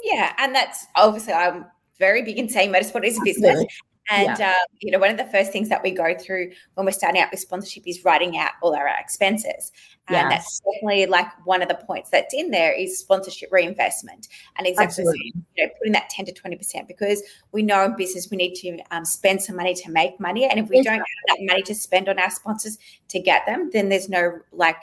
Yeah. 0.04 0.32
And 0.38 0.54
that's 0.54 0.86
obviously, 0.96 1.32
I'm 1.32 1.66
very 1.98 2.22
big 2.22 2.38
in 2.38 2.48
saying 2.48 2.72
motorsport 2.72 3.04
is 3.04 3.18
a 3.18 3.24
business. 3.24 3.64
And 4.10 4.38
yeah. 4.38 4.50
uh, 4.50 4.64
you 4.80 4.90
know, 4.90 4.98
one 4.98 5.10
of 5.10 5.18
the 5.18 5.26
first 5.26 5.52
things 5.52 5.68
that 5.68 5.82
we 5.82 5.90
go 5.90 6.14
through 6.16 6.52
when 6.74 6.86
we're 6.86 6.92
starting 6.92 7.20
out 7.20 7.30
with 7.30 7.40
sponsorship 7.40 7.82
is 7.86 8.04
writing 8.04 8.38
out 8.38 8.52
all 8.62 8.74
our 8.74 8.88
expenses. 8.98 9.70
And 10.08 10.16
yes. 10.16 10.30
that's 10.30 10.60
definitely 10.60 11.04
like 11.06 11.26
one 11.46 11.60
of 11.60 11.68
the 11.68 11.74
points 11.74 12.08
that's 12.08 12.32
in 12.32 12.50
there 12.50 12.72
is 12.72 12.98
sponsorship 12.98 13.52
reinvestment. 13.52 14.28
And 14.56 14.66
exactly 14.66 15.04
you 15.24 15.66
know, 15.66 15.70
putting 15.78 15.92
that 15.92 16.08
10 16.08 16.24
to 16.24 16.32
20% 16.32 16.88
because 16.88 17.22
we 17.52 17.62
know 17.62 17.84
in 17.84 17.96
business 17.96 18.28
we 18.30 18.38
need 18.38 18.54
to 18.54 18.78
um, 18.90 19.04
spend 19.04 19.42
some 19.42 19.56
money 19.56 19.74
to 19.74 19.90
make 19.90 20.18
money. 20.18 20.46
And 20.46 20.58
if 20.58 20.70
we 20.70 20.78
exactly. 20.78 20.98
don't 20.98 21.06
have 21.28 21.38
that 21.38 21.52
money 21.52 21.62
to 21.62 21.74
spend 21.74 22.08
on 22.08 22.18
our 22.18 22.30
sponsors 22.30 22.78
to 23.08 23.20
get 23.20 23.44
them, 23.44 23.68
then 23.74 23.90
there's 23.90 24.08
no 24.08 24.38
like 24.52 24.78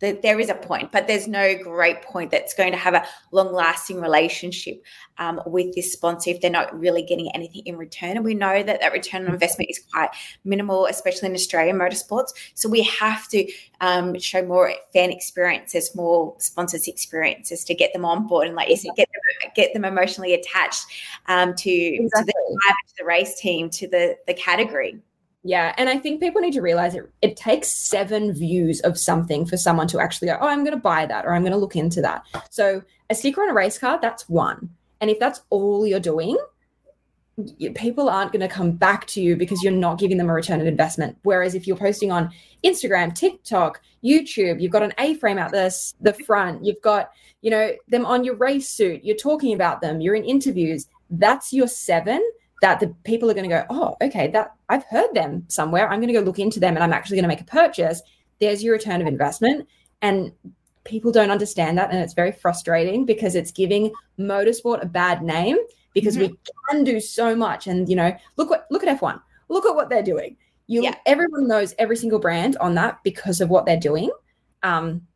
there 0.00 0.38
is 0.38 0.48
a 0.48 0.54
point, 0.54 0.92
but 0.92 1.06
there's 1.06 1.26
no 1.26 1.56
great 1.62 2.02
point 2.02 2.30
that's 2.30 2.54
going 2.54 2.70
to 2.70 2.78
have 2.78 2.94
a 2.94 3.04
long 3.32 3.52
lasting 3.52 4.00
relationship 4.00 4.82
um, 5.18 5.40
with 5.46 5.74
this 5.74 5.92
sponsor 5.92 6.30
if 6.30 6.40
they're 6.40 6.50
not 6.50 6.78
really 6.78 7.02
getting 7.02 7.30
anything 7.34 7.62
in 7.66 7.76
return. 7.76 8.16
And 8.16 8.24
we 8.24 8.34
know 8.34 8.62
that 8.62 8.80
that 8.80 8.92
return 8.92 9.26
on 9.26 9.32
investment 9.32 9.70
is 9.70 9.80
quite 9.92 10.10
minimal, 10.44 10.86
especially 10.86 11.28
in 11.28 11.34
Australian 11.34 11.76
motorsports. 11.76 12.28
So 12.54 12.68
we 12.68 12.82
have 12.82 13.28
to 13.28 13.50
um, 13.80 14.18
show 14.18 14.44
more 14.44 14.72
fan 14.92 15.10
experiences, 15.10 15.94
more 15.94 16.34
sponsors 16.38 16.86
experiences 16.86 17.64
to 17.64 17.74
get 17.74 17.92
them 17.92 18.04
on 18.04 18.26
board 18.26 18.46
and, 18.46 18.54
like 18.54 18.68
you 18.68 18.76
said, 18.76 18.92
get 18.96 19.08
them, 19.08 19.50
get 19.56 19.74
them 19.74 19.84
emotionally 19.84 20.34
attached 20.34 20.84
um, 21.26 21.54
to, 21.56 21.70
exactly. 21.70 22.32
to 22.32 22.38
the 22.38 22.74
to 22.88 22.94
the 22.98 23.04
race 23.04 23.40
team, 23.40 23.68
to 23.70 23.88
the 23.88 24.16
the 24.26 24.34
category. 24.34 25.00
Yeah, 25.44 25.74
and 25.78 25.88
I 25.88 25.98
think 25.98 26.20
people 26.20 26.40
need 26.40 26.52
to 26.54 26.62
realize 26.62 26.94
it. 26.94 27.10
It 27.22 27.36
takes 27.36 27.68
seven 27.68 28.32
views 28.32 28.80
of 28.80 28.98
something 28.98 29.46
for 29.46 29.56
someone 29.56 29.86
to 29.88 30.00
actually 30.00 30.28
go, 30.28 30.38
"Oh, 30.40 30.48
I'm 30.48 30.64
going 30.64 30.76
to 30.76 30.80
buy 30.80 31.06
that," 31.06 31.24
or 31.24 31.32
"I'm 31.32 31.42
going 31.42 31.52
to 31.52 31.58
look 31.58 31.76
into 31.76 32.02
that." 32.02 32.24
So 32.50 32.82
a 33.08 33.14
sticker 33.14 33.42
on 33.42 33.48
a 33.48 33.54
race 33.54 33.78
car, 33.78 33.98
that's 34.02 34.28
one. 34.28 34.70
And 35.00 35.10
if 35.10 35.18
that's 35.18 35.42
all 35.50 35.86
you're 35.86 36.00
doing, 36.00 36.36
people 37.74 38.08
aren't 38.08 38.32
going 38.32 38.40
to 38.40 38.48
come 38.48 38.72
back 38.72 39.06
to 39.06 39.20
you 39.22 39.36
because 39.36 39.62
you're 39.62 39.72
not 39.72 39.98
giving 39.98 40.16
them 40.16 40.28
a 40.28 40.34
return 40.34 40.60
on 40.60 40.66
investment. 40.66 41.16
Whereas 41.22 41.54
if 41.54 41.66
you're 41.66 41.76
posting 41.76 42.10
on 42.10 42.32
Instagram, 42.64 43.14
TikTok, 43.14 43.80
YouTube, 44.04 44.60
you've 44.60 44.72
got 44.72 44.82
an 44.82 44.92
A-frame 44.98 45.38
out 45.38 45.52
the 45.52 45.74
the 46.00 46.14
front, 46.14 46.64
you've 46.64 46.82
got 46.82 47.10
you 47.42 47.50
know 47.50 47.72
them 47.86 48.04
on 48.04 48.24
your 48.24 48.34
race 48.34 48.68
suit, 48.68 49.04
you're 49.04 49.16
talking 49.16 49.54
about 49.54 49.80
them, 49.80 50.00
you're 50.00 50.16
in 50.16 50.24
interviews. 50.24 50.86
That's 51.10 51.52
your 51.52 51.68
seven 51.68 52.22
that 52.60 52.80
the 52.80 52.88
people 53.04 53.30
are 53.30 53.34
going 53.34 53.48
to 53.48 53.56
go, 53.56 53.64
oh, 53.70 53.96
okay, 54.02 54.28
that 54.28 54.54
I've 54.68 54.84
heard 54.84 55.14
them 55.14 55.44
somewhere. 55.48 55.88
I'm 55.88 56.00
going 56.00 56.12
to 56.12 56.18
go 56.18 56.20
look 56.20 56.38
into 56.38 56.60
them 56.60 56.74
and 56.74 56.82
I'm 56.82 56.92
actually 56.92 57.16
going 57.16 57.24
to 57.24 57.28
make 57.28 57.40
a 57.40 57.44
purchase. 57.44 58.02
There's 58.40 58.62
your 58.62 58.74
return 58.74 59.00
of 59.00 59.06
investment. 59.06 59.68
And 60.02 60.32
people 60.84 61.12
don't 61.12 61.30
understand 61.30 61.78
that. 61.78 61.90
And 61.90 62.00
it's 62.00 62.14
very 62.14 62.32
frustrating 62.32 63.04
because 63.04 63.34
it's 63.34 63.52
giving 63.52 63.92
motorsport 64.18 64.82
a 64.82 64.86
bad 64.86 65.22
name 65.22 65.56
because 65.94 66.16
mm-hmm. 66.16 66.32
we 66.32 66.38
can 66.70 66.84
do 66.84 67.00
so 67.00 67.36
much. 67.36 67.66
And, 67.66 67.88
you 67.88 67.96
know, 67.96 68.16
look 68.36 68.50
what, 68.50 68.66
look 68.70 68.84
at 68.84 69.00
F1, 69.00 69.20
look 69.48 69.66
at 69.66 69.74
what 69.74 69.88
they're 69.88 70.02
doing. 70.02 70.36
You, 70.66 70.82
yeah. 70.82 70.96
everyone 71.06 71.48
knows 71.48 71.74
every 71.78 71.96
single 71.96 72.18
brand 72.18 72.56
on 72.58 72.74
that 72.74 72.98
because 73.02 73.40
of 73.40 73.48
what 73.48 73.66
they're 73.66 73.78
doing. 73.78 74.10
Um, 74.62 75.06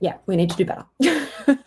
yeah, 0.00 0.18
we 0.26 0.36
need 0.36 0.50
to 0.50 0.56
do 0.56 0.64
better. 0.64 0.84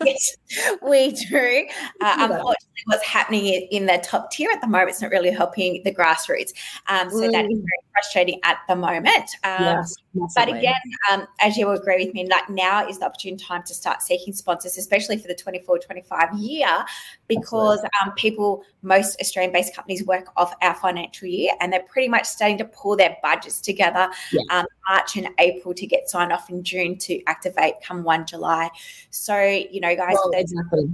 yes, 0.04 0.36
we 0.82 1.12
do. 1.12 1.66
Uh, 2.00 2.14
unfortunately, 2.18 2.54
what's 2.86 3.06
happening 3.06 3.46
in 3.70 3.86
the 3.86 4.00
top 4.04 4.30
tier 4.30 4.50
at 4.50 4.60
the 4.60 4.66
moment 4.66 4.90
is 4.90 5.02
not 5.02 5.10
really 5.10 5.30
helping 5.30 5.82
the 5.84 5.94
grassroots. 5.94 6.52
Um, 6.88 7.10
so 7.10 7.20
mm. 7.20 7.32
that 7.32 7.44
is 7.44 7.58
mm. 7.58 7.62
very 7.62 7.82
frustrating 7.92 8.40
at 8.44 8.58
the 8.68 8.76
moment. 8.76 9.30
Um, 9.44 9.84
yes, 10.14 10.32
but 10.34 10.48
again, 10.48 10.74
um, 11.10 11.26
as 11.40 11.56
you 11.56 11.66
will 11.66 11.74
agree 11.74 12.04
with 12.04 12.14
me, 12.14 12.28
like 12.28 12.48
now 12.48 12.86
is 12.86 12.98
the 12.98 13.06
opportune 13.06 13.36
time 13.36 13.62
to 13.64 13.74
start 13.74 14.02
seeking 14.02 14.32
sponsors, 14.32 14.78
especially 14.78 15.18
for 15.18 15.28
the 15.28 15.34
24-25 15.34 16.40
year, 16.40 16.84
because 17.28 17.80
um, 18.02 18.12
people, 18.12 18.64
most 18.82 19.20
Australian-based 19.20 19.74
companies 19.74 20.04
work 20.04 20.26
off 20.36 20.54
our 20.62 20.74
financial 20.74 21.28
year, 21.28 21.52
and 21.60 21.72
they're 21.72 21.84
pretty 21.88 22.08
much 22.08 22.24
starting 22.26 22.58
to 22.58 22.64
pull 22.64 22.96
their 22.96 23.16
budgets 23.22 23.60
together 23.60 24.08
yeah. 24.32 24.42
Um, 24.50 24.66
March 24.88 25.16
and 25.16 25.28
April 25.38 25.74
to 25.74 25.86
get 25.86 26.08
signed 26.08 26.32
off 26.32 26.50
in 26.50 26.62
June 26.62 26.96
to 26.98 27.22
activate 27.26 27.74
come 27.82 28.02
1 28.02 28.26
July. 28.26 28.70
So, 29.10 29.38
you 29.40 29.80
know, 29.80 29.94
guys, 29.94 30.14
well, 30.14 30.30
exactly. 30.34 30.90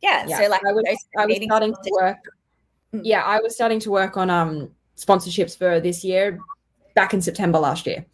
Yeah, 0.00 0.26
yeah, 0.26 0.38
So 0.38 0.48
like 0.48 0.64
I 0.66 0.72
was, 0.72 0.84
I 1.16 1.26
was 1.26 1.38
starting 1.42 1.72
to 1.72 1.90
work. 1.92 2.18
Mm. 2.94 3.00
Yeah, 3.04 3.22
I 3.22 3.40
was 3.40 3.54
starting 3.54 3.80
to 3.80 3.90
work 3.90 4.16
on 4.16 4.30
um 4.30 4.70
sponsorships 4.96 5.56
for 5.56 5.80
this 5.80 6.04
year 6.04 6.38
back 6.94 7.14
in 7.14 7.22
September 7.22 7.58
last 7.58 7.86
year. 7.86 8.04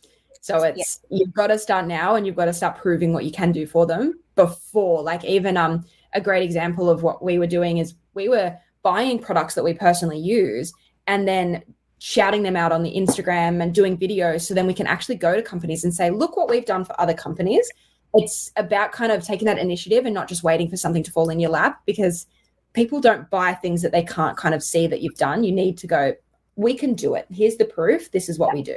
So 0.40 0.62
it's 0.62 1.00
yeah. 1.10 1.18
you've 1.18 1.34
got 1.34 1.48
to 1.48 1.58
start 1.58 1.86
now 1.86 2.14
and 2.14 2.26
you've 2.26 2.36
got 2.36 2.46
to 2.46 2.52
start 2.52 2.76
proving 2.76 3.12
what 3.12 3.24
you 3.24 3.32
can 3.32 3.52
do 3.52 3.66
for 3.66 3.86
them 3.86 4.18
before. 4.34 5.02
Like 5.02 5.24
even 5.24 5.56
um 5.56 5.84
a 6.14 6.20
great 6.20 6.42
example 6.42 6.88
of 6.88 7.02
what 7.02 7.22
we 7.22 7.38
were 7.38 7.46
doing 7.46 7.78
is 7.78 7.94
we 8.14 8.28
were 8.28 8.56
buying 8.82 9.18
products 9.18 9.54
that 9.54 9.64
we 9.64 9.74
personally 9.74 10.18
use 10.18 10.72
and 11.06 11.28
then 11.28 11.62
shouting 11.98 12.42
them 12.42 12.56
out 12.56 12.72
on 12.72 12.82
the 12.82 12.94
Instagram 12.94 13.62
and 13.62 13.74
doing 13.74 13.96
videos 13.98 14.42
so 14.42 14.54
then 14.54 14.66
we 14.66 14.72
can 14.72 14.86
actually 14.86 15.16
go 15.16 15.34
to 15.34 15.42
companies 15.42 15.82
and 15.84 15.92
say, 15.92 16.10
look 16.10 16.36
what 16.36 16.48
we've 16.48 16.64
done 16.64 16.84
for 16.84 16.98
other 17.00 17.12
companies 17.12 17.68
it's 18.14 18.50
about 18.56 18.92
kind 18.92 19.12
of 19.12 19.24
taking 19.24 19.46
that 19.46 19.58
initiative 19.58 20.04
and 20.04 20.14
not 20.14 20.28
just 20.28 20.42
waiting 20.42 20.68
for 20.70 20.76
something 20.76 21.02
to 21.02 21.12
fall 21.12 21.30
in 21.30 21.40
your 21.40 21.50
lap 21.50 21.80
because 21.84 22.26
people 22.72 23.00
don't 23.00 23.28
buy 23.30 23.54
things 23.54 23.82
that 23.82 23.92
they 23.92 24.02
can't 24.02 24.36
kind 24.36 24.54
of 24.54 24.62
see 24.62 24.86
that 24.86 25.02
you've 25.02 25.16
done. 25.16 25.44
You 25.44 25.52
need 25.52 25.76
to 25.78 25.86
go, 25.86 26.14
we 26.56 26.74
can 26.74 26.94
do 26.94 27.14
it. 27.14 27.26
Here's 27.30 27.56
the 27.56 27.64
proof. 27.64 28.10
This 28.10 28.28
is 28.28 28.38
what 28.38 28.54
we 28.54 28.62
do. 28.62 28.76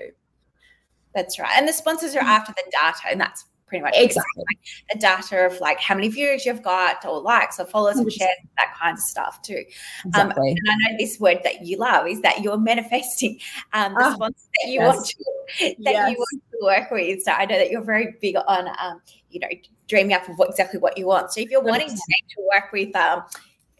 That's 1.13 1.39
right. 1.39 1.52
And 1.56 1.67
the 1.67 1.74
sponsors 1.74 2.15
are 2.15 2.21
after 2.21 2.54
the 2.54 2.63
data, 2.71 3.10
and 3.10 3.19
that's 3.19 3.45
pretty 3.71 3.84
much 3.84 3.93
exactly 3.95 4.43
the 4.91 5.00
data 5.00 5.45
of 5.45 5.58
like 5.62 5.80
how 5.80 5.95
many 5.95 6.10
views 6.10 6.45
you've 6.45 6.62
got 6.62 7.06
or 7.06 7.21
likes 7.21 7.58
or 7.58 7.65
follows 7.65 7.95
and 7.95 8.12
shares 8.12 8.30
that 8.58 8.76
kind 8.78 8.97
of 8.97 9.02
stuff 9.02 9.41
too 9.43 9.63
um, 10.13 10.28
exactly. 10.28 10.52
um, 10.52 10.58
and 10.58 10.69
i 10.69 10.91
know 10.91 10.97
this 10.97 11.21
word 11.21 11.39
that 11.45 11.65
you 11.65 11.78
love 11.78 12.06
is 12.06 12.19
that 12.19 12.41
you're 12.41 12.58
manifesting 12.58 13.39
um, 13.71 13.93
the 13.93 14.06
oh, 14.06 14.13
sponsors 14.13 14.50
that 14.60 14.69
you 14.69 14.82
yes. 14.82 14.93
want 14.93 15.08
to 15.08 15.24
that 15.86 15.93
yes. 15.93 16.12
you 16.12 16.17
want 16.17 16.43
to 16.52 16.58
work 16.63 16.91
with 16.91 17.24
so 17.24 17.32
i 17.32 17.45
know 17.45 17.58
that 17.58 17.71
you're 17.71 17.82
very 17.82 18.13
big 18.19 18.36
on 18.45 18.67
um, 18.78 19.02
you 19.30 19.39
know 19.39 19.47
dreaming 19.88 20.12
up 20.12 20.28
of 20.28 20.38
what 20.38 20.50
exactly 20.50 20.78
what 20.78 20.97
you 20.97 21.08
want 21.08 21.32
so 21.32 21.39
if 21.39 21.50
you're 21.50 21.63
wanting 21.63 21.88
to, 21.88 21.95
to 21.95 22.50
work 22.54 22.74
with 22.74 22.93
um, 22.97 23.24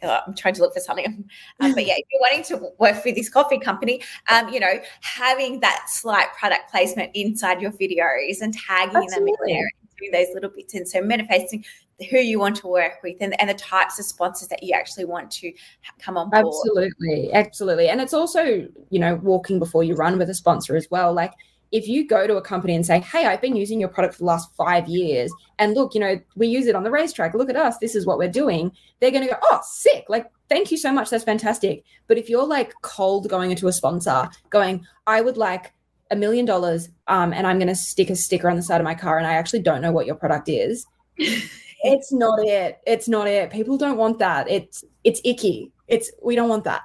I'm 0.04 0.36
trying 0.36 0.54
to 0.56 0.62
look 0.62 0.74
for 0.74 0.80
something. 0.80 1.30
Um, 1.60 1.74
but 1.74 1.86
yeah, 1.86 1.94
if 1.96 2.06
you're 2.12 2.22
wanting 2.22 2.44
to 2.46 2.72
work 2.80 3.06
with 3.06 3.16
this 3.16 3.30
coffee 3.30 3.60
company, 3.60 4.02
um, 4.30 4.50
you 4.50 4.60
know, 4.60 4.80
having 5.02 5.60
that 5.60 5.86
slight 5.88 6.28
product 6.38 6.72
placement 6.72 7.12
inside 7.14 7.62
your 7.62 7.72
videos 7.72 8.42
and 8.42 8.54
tagging 8.54 8.96
Absolutely. 8.96 9.32
them 9.32 9.48
in 9.48 9.54
there 9.54 9.70
doing 10.00 10.12
those 10.12 10.34
little 10.34 10.50
bits 10.50 10.74
and 10.74 10.88
so 10.88 11.02
manifesting 11.02 11.64
who 12.10 12.18
you 12.18 12.40
want 12.40 12.56
to 12.56 12.68
work 12.68 12.94
with 13.04 13.18
and, 13.22 13.40
and 13.40 13.50
the 13.50 13.54
types 13.54 14.00
of 14.00 14.06
sponsors 14.06 14.48
that 14.48 14.64
you 14.64 14.74
actually 14.74 15.06
want 15.06 15.30
to 15.30 15.52
come 16.00 16.18
on 16.18 16.30
board. 16.30 16.46
Absolutely. 16.48 17.32
Absolutely. 17.34 17.90
And 17.90 18.02
it's 18.02 18.14
also, 18.14 18.68
you 18.90 19.00
know, 19.00 19.16
walking 19.16 19.60
before 19.60 19.84
you 19.84 19.96
run 19.96 20.18
with 20.18 20.30
a 20.30 20.34
sponsor 20.34 20.76
as 20.76 20.90
well. 20.90 21.14
Like 21.14 21.34
if 21.72 21.88
you 21.88 22.08
go 22.08 22.28
to 22.28 22.36
a 22.36 22.42
company 22.42 22.76
and 22.76 22.86
say, 22.86 23.00
Hey, 23.00 23.26
I've 23.26 23.42
been 23.42 23.56
using 23.56 23.80
your 23.80 23.90
product 23.90 24.16
for 24.16 24.20
the 24.20 24.26
last 24.26 24.54
five 24.56 24.88
years, 24.88 25.32
and 25.60 25.74
look, 25.74 25.94
you 25.94 26.00
know, 26.00 26.20
we 26.36 26.48
use 26.48 26.68
it 26.68 26.76
on 26.76 26.84
the 26.84 26.92
racetrack. 26.92 27.34
Look 27.34 27.50
at 27.50 27.56
us. 27.56 27.78
This 27.78 27.96
is 27.96 28.06
what 28.06 28.18
we're 28.18 28.30
doing. 28.30 28.72
They're 29.00 29.12
going 29.12 29.24
to 29.24 29.30
go, 29.30 29.38
Oh, 29.44 29.60
sick. 29.64 30.06
Like, 30.10 30.30
thank 30.50 30.72
you 30.72 30.78
so 30.78 30.92
much. 30.92 31.10
That's 31.10 31.24
fantastic. 31.24 31.84
But 32.08 32.18
if 32.18 32.30
you're 32.30 32.46
like 32.46 32.74
cold 32.82 33.30
going 33.30 33.52
into 33.52 33.68
a 33.68 33.74
sponsor, 33.74 34.30
going, 34.50 34.86
I 35.08 35.22
would 35.22 35.38
like 35.38 35.74
a 36.12 36.16
million 36.16 36.46
dollars 36.46 36.90
um, 37.08 37.34
and 37.34 37.48
I'm 37.48 37.58
going 37.58 37.70
to 37.70 37.76
stick 37.76 38.10
a 38.10 38.16
sticker 38.16 38.50
on 38.50 38.58
the 38.58 38.62
side 38.62 38.82
of 38.82 38.86
my 38.86 38.96
car 38.96 39.18
and 39.18 39.26
I 39.26 39.34
actually 39.34 39.62
don't 39.62 39.82
know 39.82 39.94
what 39.94 40.06
your 40.06 40.16
product 40.16 40.50
is. 40.50 40.86
it's 41.18 42.12
not 42.12 42.40
it. 42.44 42.80
It's 42.86 43.08
not 43.08 43.28
it. 43.28 43.50
People 43.50 43.78
don't 43.78 43.98
want 43.98 44.20
that. 44.20 44.50
It's 44.50 44.84
it's 45.04 45.22
icky. 45.24 45.72
It's 45.88 46.12
we 46.22 46.36
don't 46.36 46.50
want 46.50 46.66
that. 46.66 46.82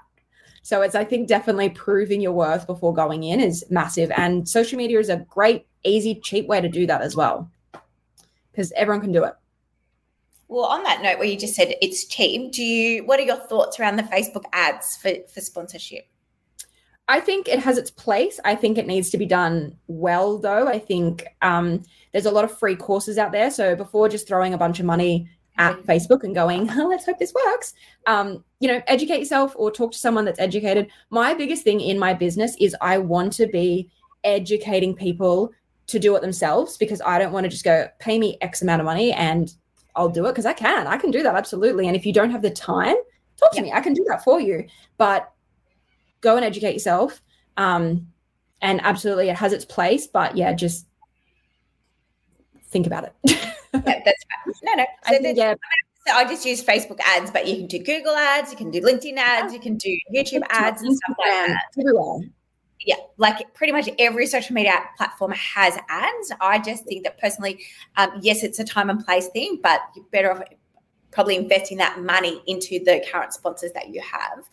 So 0.67 0.83
it's 0.83 0.97
I 0.97 1.05
think 1.05 1.29
definitely 1.29 1.69
proving 1.69 2.21
your 2.21 2.33
worth 2.33 2.67
before 2.67 2.93
going 2.93 3.23
in 3.23 3.39
is 3.39 3.65
massive 3.71 4.11
and 4.17 4.49
social 4.49 4.77
media 4.77 4.99
is 4.99 5.09
a 5.09 5.19
great 5.19 5.65
easy 5.85 6.19
cheap 6.25 6.49
way 6.49 6.61
to 6.61 6.69
do 6.69 6.89
that 6.89 7.03
as 7.03 7.15
well. 7.15 7.49
Cuz 8.53 8.73
everyone 8.75 9.01
can 9.01 9.13
do 9.13 9.23
it. 9.23 9.35
Well, 10.49 10.65
on 10.65 10.83
that 10.83 11.03
note 11.03 11.21
where 11.21 11.29
you 11.29 11.39
just 11.39 11.55
said 11.55 11.77
it's 11.81 12.05
cheap, 12.07 12.51
do 12.51 12.65
you 12.65 13.05
what 13.05 13.21
are 13.21 13.23
your 13.23 13.37
thoughts 13.37 13.79
around 13.79 13.95
the 13.95 14.03
Facebook 14.03 14.43
ads 14.53 14.97
for 14.97 15.13
for 15.33 15.41
sponsorship? 15.41 16.09
I 17.07 17.21
think 17.21 17.47
it 17.47 17.61
has 17.61 17.79
its 17.79 17.93
place. 17.93 18.41
I 18.45 18.57
think 18.57 18.77
it 18.77 18.89
needs 18.89 19.11
to 19.11 19.19
be 19.19 19.27
done 19.27 19.77
well, 19.87 20.37
though. 20.37 20.67
I 20.67 20.81
think 20.81 21.27
um, 21.43 21.85
there's 22.11 22.27
a 22.27 22.33
lot 22.33 22.45
of 22.45 22.59
free 22.59 22.75
courses 22.75 23.19
out 23.19 23.31
there. 23.31 23.53
So 23.53 23.77
before 23.77 24.09
just 24.09 24.27
throwing 24.27 24.53
a 24.53 24.59
bunch 24.59 24.81
of 24.81 24.87
money 24.87 25.29
at 25.59 25.83
Facebook 25.83 26.23
and 26.25 26.35
going, 26.35 26.71
oh, 26.71 26.89
let's 26.89 27.07
hope 27.07 27.19
this 27.19 27.35
works, 27.47 27.75
um, 28.07 28.45
you 28.61 28.69
know, 28.69 28.83
educate 28.87 29.19
yourself 29.19 29.53
or 29.57 29.71
talk 29.71 29.93
to 29.93 29.99
someone 29.99 30.25
that's 30.25 30.39
educated. 30.39 30.89
My 31.11 31.35
biggest 31.35 31.63
thing 31.65 31.81
in 31.81 31.99
my 31.99 32.15
business 32.15 32.57
is 32.61 32.77
I 32.81 32.99
want 32.99 33.33
to 33.35 33.47
be 33.47 33.91
educating 34.25 34.95
people 34.95 35.53
to 35.87 35.99
do 35.99 36.17
it 36.17 36.23
themselves 36.23 36.77
because 36.77 37.01
I 37.01 37.19
don't 37.19 37.33
want 37.33 37.45
to 37.45 37.51
just 37.51 37.65
go 37.65 37.89
pay 37.99 38.19
me 38.19 38.39
X 38.41 38.63
amount 38.63 38.81
of 38.81 38.87
money 38.87 39.13
and 39.13 39.55
I'll 39.95 40.09
do 40.09 40.27
it 40.27 40.33
because 40.33 40.47
I 40.47 40.53
can. 40.53 40.87
I 40.87 40.99
can 40.99 41.11
do 41.11 41.23
that 41.23 41.35
absolutely. 41.35 41.87
And 41.87 41.97
if 41.97 42.05
you 42.05 42.13
don't 42.13 42.31
have 42.31 42.43
the 42.43 42.51
time, 42.51 42.97
talk 43.37 43.53
to 43.53 43.59
yeah. 43.59 43.63
me. 43.63 43.73
I 43.73 43.81
can 43.81 43.95
do 43.95 44.05
that 44.09 44.25
for 44.25 44.41
you. 44.41 44.67
But 44.99 45.33
go 46.21 46.37
and 46.37 46.45
educate 46.45 46.73
yourself. 46.73 47.23
Um, 47.57 48.09
and 48.61 48.81
absolutely, 48.83 49.29
it 49.29 49.37
has 49.37 49.53
its 49.53 49.65
place, 49.65 50.07
but 50.07 50.37
yeah, 50.37 50.53
just 50.53 50.87
think 52.69 52.87
about 52.87 53.05
it. 53.05 53.39
yeah, 53.87 54.01
that's 54.05 54.25
right. 54.47 54.57
No, 54.63 54.73
no. 54.75 54.85
So 55.07 55.15
I 55.15 55.19
think, 55.19 55.39
yeah. 55.39 55.55
So 56.07 56.15
I 56.15 56.25
just 56.25 56.47
use 56.47 56.63
Facebook 56.65 57.01
ads, 57.05 57.31
but 57.31 57.49
you 57.49 57.57
can 57.57 57.67
do 57.67 57.79
Google 57.79 58.15
ads, 58.15 58.51
you 58.51 58.57
can 58.57 58.71
do 58.71 58.81
LinkedIn 58.81 59.17
ads, 59.17 59.53
you 59.53 59.59
can 59.59 59.77
do 59.77 59.99
YouTube 60.15 60.43
ads 60.51 60.83
and 60.83 60.97
stuff 60.97 61.17
like 61.19 61.49
that. 61.49 61.63
Everywhere. 61.79 62.29
Yeah, 62.81 62.97
like 63.17 63.53
pretty 63.55 63.73
much 63.73 63.89
every 63.99 64.27
social 64.27 64.55
media 64.55 64.79
platform 64.97 65.33
has 65.33 65.77
ads. 65.89 66.33
I 66.41 66.61
just 66.61 66.85
think 66.85 67.03
that 67.03 67.19
personally, 67.19 67.61
um, 67.97 68.11
yes, 68.21 68.45
it's 68.45 68.61
a 68.61 68.65
time 68.65 68.91
and 68.91 69.05
place 69.05 69.27
thing, 69.29 69.59
but 69.63 69.81
you're 69.97 70.05
better 70.13 70.33
off 70.33 70.43
probably 71.11 71.37
investing 71.37 71.79
that 71.79 72.01
money 72.01 72.43
into 72.47 72.79
the 72.85 73.05
current 73.11 73.33
sponsors 73.33 73.73
that 73.73 73.89
you 73.89 74.01
have. 74.03 74.45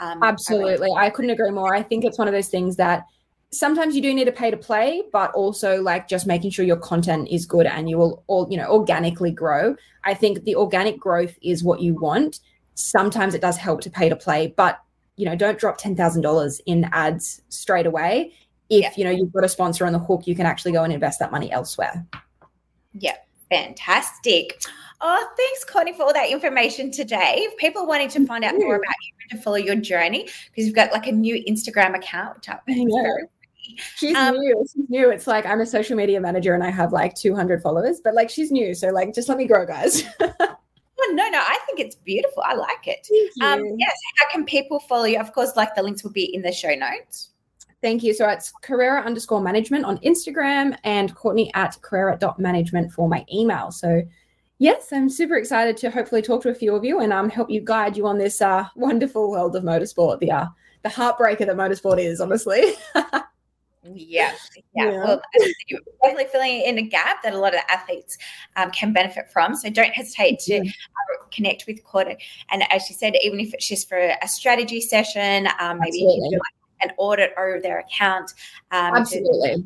Um, 0.00 0.22
Absolutely. 0.22 0.90
I 0.96 1.10
couldn't 1.10 1.30
agree 1.30 1.50
more. 1.50 1.74
I 1.74 1.82
think 1.82 2.04
it's 2.04 2.18
one 2.18 2.28
of 2.28 2.34
those 2.34 2.48
things 2.48 2.76
that 2.76 3.04
sometimes 3.50 3.96
you 3.96 4.02
do 4.02 4.12
need 4.14 4.26
to 4.26 4.32
pay 4.32 4.50
to 4.50 4.56
play, 4.56 5.02
but 5.12 5.30
also 5.32 5.80
like 5.80 6.08
just 6.08 6.26
making 6.26 6.50
sure 6.50 6.64
your 6.64 6.76
content 6.76 7.28
is 7.30 7.46
good 7.46 7.66
and 7.66 7.88
you 7.88 7.96
will 7.96 8.22
all, 8.26 8.46
you 8.50 8.56
know, 8.56 8.68
organically 8.70 9.30
grow. 9.30 9.74
I 10.04 10.14
think 10.14 10.44
the 10.44 10.56
organic 10.56 10.98
growth 10.98 11.36
is 11.42 11.64
what 11.64 11.80
you 11.80 11.94
want. 11.94 12.40
Sometimes 12.74 13.34
it 13.34 13.40
does 13.40 13.56
help 13.56 13.80
to 13.82 13.90
pay 13.90 14.08
to 14.08 14.16
play, 14.16 14.48
but 14.56 14.80
you 15.16 15.24
know, 15.24 15.34
don't 15.34 15.58
drop 15.58 15.80
$10,000 15.80 16.60
in 16.66 16.88
ads 16.92 17.42
straight 17.48 17.86
away. 17.86 18.32
If, 18.70 18.82
yeah. 18.82 18.90
you 18.96 19.04
know, 19.04 19.10
you've 19.10 19.32
got 19.32 19.44
a 19.44 19.48
sponsor 19.48 19.84
on 19.84 19.92
the 19.92 19.98
hook, 19.98 20.26
you 20.26 20.36
can 20.36 20.46
actually 20.46 20.72
go 20.72 20.84
and 20.84 20.92
invest 20.92 21.18
that 21.18 21.32
money 21.32 21.50
elsewhere. 21.50 22.06
Yeah, 22.92 23.16
fantastic. 23.50 24.62
Oh, 25.00 25.28
thanks, 25.36 25.64
Courtney, 25.64 25.92
for 25.92 26.04
all 26.04 26.12
that 26.12 26.30
information 26.30 26.90
today. 26.90 27.34
If 27.38 27.56
people 27.56 27.86
wanting 27.86 28.10
to 28.10 28.26
find 28.26 28.44
out 28.44 28.54
more 28.54 28.76
about 28.76 28.94
you 29.02 29.12
and 29.30 29.38
to 29.38 29.42
follow 29.42 29.56
your 29.56 29.76
journey, 29.76 30.24
because 30.24 30.66
you've 30.66 30.74
got 30.74 30.92
like 30.92 31.06
a 31.06 31.12
new 31.12 31.42
Instagram 31.48 31.96
account, 31.96 32.36
which 32.36 32.48
I 32.48 32.58
think 32.66 32.90
She's 33.96 34.16
um, 34.16 34.36
new. 34.36 34.64
She's 34.72 34.88
new. 34.88 35.10
It's 35.10 35.26
like 35.26 35.46
I'm 35.46 35.60
a 35.60 35.66
social 35.66 35.96
media 35.96 36.20
manager 36.20 36.54
and 36.54 36.62
I 36.62 36.70
have 36.70 36.92
like 36.92 37.14
200 37.14 37.62
followers, 37.62 38.00
but 38.02 38.14
like 38.14 38.30
she's 38.30 38.50
new. 38.50 38.74
So 38.74 38.88
like, 38.88 39.14
just 39.14 39.28
let 39.28 39.38
me 39.38 39.46
grow, 39.46 39.66
guys. 39.66 40.04
Oh, 41.00 41.12
no, 41.14 41.28
no, 41.28 41.38
I 41.38 41.58
think 41.64 41.78
it's 41.78 41.94
beautiful. 41.94 42.42
I 42.44 42.54
like 42.54 42.88
it. 42.88 43.06
Um, 43.40 43.64
yes. 43.76 43.96
How 44.16 44.30
can 44.32 44.44
people 44.44 44.80
follow 44.80 45.04
you? 45.04 45.18
Of 45.20 45.32
course, 45.32 45.54
like 45.54 45.74
the 45.76 45.82
links 45.82 46.02
will 46.02 46.10
be 46.10 46.34
in 46.34 46.42
the 46.42 46.50
show 46.50 46.74
notes. 46.74 47.30
Thank 47.80 48.02
you. 48.02 48.12
So 48.12 48.28
it's 48.28 48.52
Carrera 48.62 49.02
underscore 49.02 49.40
management 49.40 49.84
on 49.84 49.98
Instagram 49.98 50.76
and 50.82 51.14
Courtney 51.14 51.52
at 51.54 51.80
Carrera.management 51.82 52.92
for 52.92 53.08
my 53.08 53.24
email. 53.32 53.70
So 53.70 54.02
yes, 54.58 54.92
I'm 54.92 55.08
super 55.08 55.36
excited 55.36 55.76
to 55.78 55.90
hopefully 55.90 56.22
talk 56.22 56.42
to 56.42 56.48
a 56.48 56.54
few 56.54 56.74
of 56.74 56.84
you 56.84 56.98
and 56.98 57.12
um, 57.12 57.30
help 57.30 57.48
you 57.48 57.60
guide 57.60 57.96
you 57.96 58.06
on 58.06 58.18
this 58.18 58.42
uh, 58.42 58.66
wonderful 58.74 59.30
world 59.30 59.54
of 59.54 59.62
motorsport, 59.62 60.18
the 60.18 60.32
uh, 60.32 60.46
the 60.82 60.88
heartbreaker 60.88 61.46
that 61.46 61.56
motorsport 61.56 62.00
is, 62.00 62.20
honestly. 62.20 62.74
Yeah, 63.94 64.34
yeah. 64.74 64.90
yeah. 64.90 65.04
Well, 65.04 65.22
you're 65.68 65.80
definitely 66.02 66.26
filling 66.30 66.62
in 66.62 66.78
a 66.78 66.82
gap 66.82 67.22
that 67.22 67.34
a 67.34 67.38
lot 67.38 67.54
of 67.54 67.60
athletes 67.68 68.18
um, 68.56 68.70
can 68.70 68.92
benefit 68.92 69.30
from. 69.30 69.54
So 69.54 69.70
don't 69.70 69.92
hesitate 69.92 70.38
to 70.40 70.58
uh, 70.58 71.26
connect 71.30 71.66
with 71.66 71.82
Courtney. 71.84 72.18
And 72.50 72.64
as 72.72 72.86
she 72.86 72.94
said, 72.94 73.14
even 73.22 73.40
if 73.40 73.54
it's 73.54 73.68
just 73.68 73.88
for 73.88 73.98
a 73.98 74.28
strategy 74.28 74.80
session, 74.80 75.48
um, 75.60 75.78
maybe 75.80 75.98
you 75.98 76.20
can 76.22 76.30
do 76.30 76.36
like 76.36 76.90
an 76.90 76.94
audit 76.98 77.32
over 77.38 77.60
their 77.60 77.80
account. 77.80 78.34
Um, 78.70 78.96
Absolutely. 78.96 79.64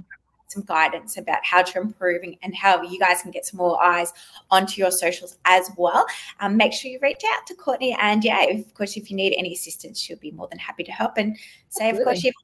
some 0.48 0.62
guidance 0.64 1.16
about 1.16 1.44
how 1.44 1.62
to 1.62 1.80
improve 1.80 2.22
and, 2.22 2.37
and, 2.42 2.54
how 2.54 2.82
you 2.82 2.98
guys 2.98 3.22
can 3.22 3.30
get 3.30 3.46
some 3.46 3.56
more 3.56 3.82
eyes 3.82 4.12
onto 4.50 4.80
your 4.80 4.90
socials 4.90 5.38
as 5.46 5.70
well. 5.78 6.04
Um, 6.40 6.58
make 6.58 6.74
sure 6.74 6.90
you 6.90 6.98
reach 7.00 7.22
out 7.35 7.46
to 7.46 7.54
Courtney. 7.54 7.96
And 8.00 8.22
yeah, 8.22 8.42
of 8.44 8.74
course, 8.74 8.96
if 8.96 9.11
you 9.11 9.16
need 9.16 9.35
any 9.37 9.54
assistance, 9.54 9.98
she'll 9.98 10.18
be 10.18 10.30
more 10.30 10.48
than 10.48 10.58
happy 10.58 10.85
to 10.85 10.92
help. 10.92 11.16
And 11.16 11.37
say, 11.70 11.88
Absolutely. 11.88 12.00
of 12.00 12.04
course, 12.04 12.24
you've 12.24 12.35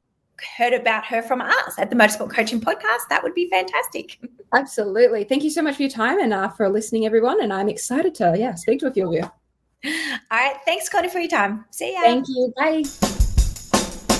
heard 0.56 0.72
about 0.72 1.04
her 1.06 1.22
from 1.22 1.40
us 1.40 1.78
at 1.78 1.90
the 1.90 1.96
Motorsport 1.96 2.30
Coaching 2.30 2.60
Podcast, 2.60 3.08
that 3.10 3.22
would 3.22 3.34
be 3.34 3.48
fantastic. 3.48 4.18
Absolutely. 4.54 5.24
Thank 5.24 5.44
you 5.44 5.50
so 5.50 5.62
much 5.62 5.76
for 5.76 5.82
your 5.82 5.90
time 5.90 6.20
and 6.20 6.32
uh, 6.32 6.48
for 6.48 6.68
listening, 6.68 7.06
everyone. 7.06 7.42
And 7.42 7.52
I'm 7.52 7.68
excited 7.68 8.14
to 8.16 8.34
yeah 8.38 8.54
speak 8.54 8.80
to 8.80 8.86
a 8.86 8.92
few 8.92 9.06
of 9.08 9.12
you. 9.12 9.22
All 9.22 9.90
right. 10.30 10.56
Thanks, 10.64 10.88
Connie, 10.88 11.08
for 11.08 11.20
your 11.20 11.28
time. 11.28 11.64
See 11.70 11.92
ya. 11.92 12.00
Thank 12.00 12.26
you. 12.28 12.52
Bye. 12.56 13.17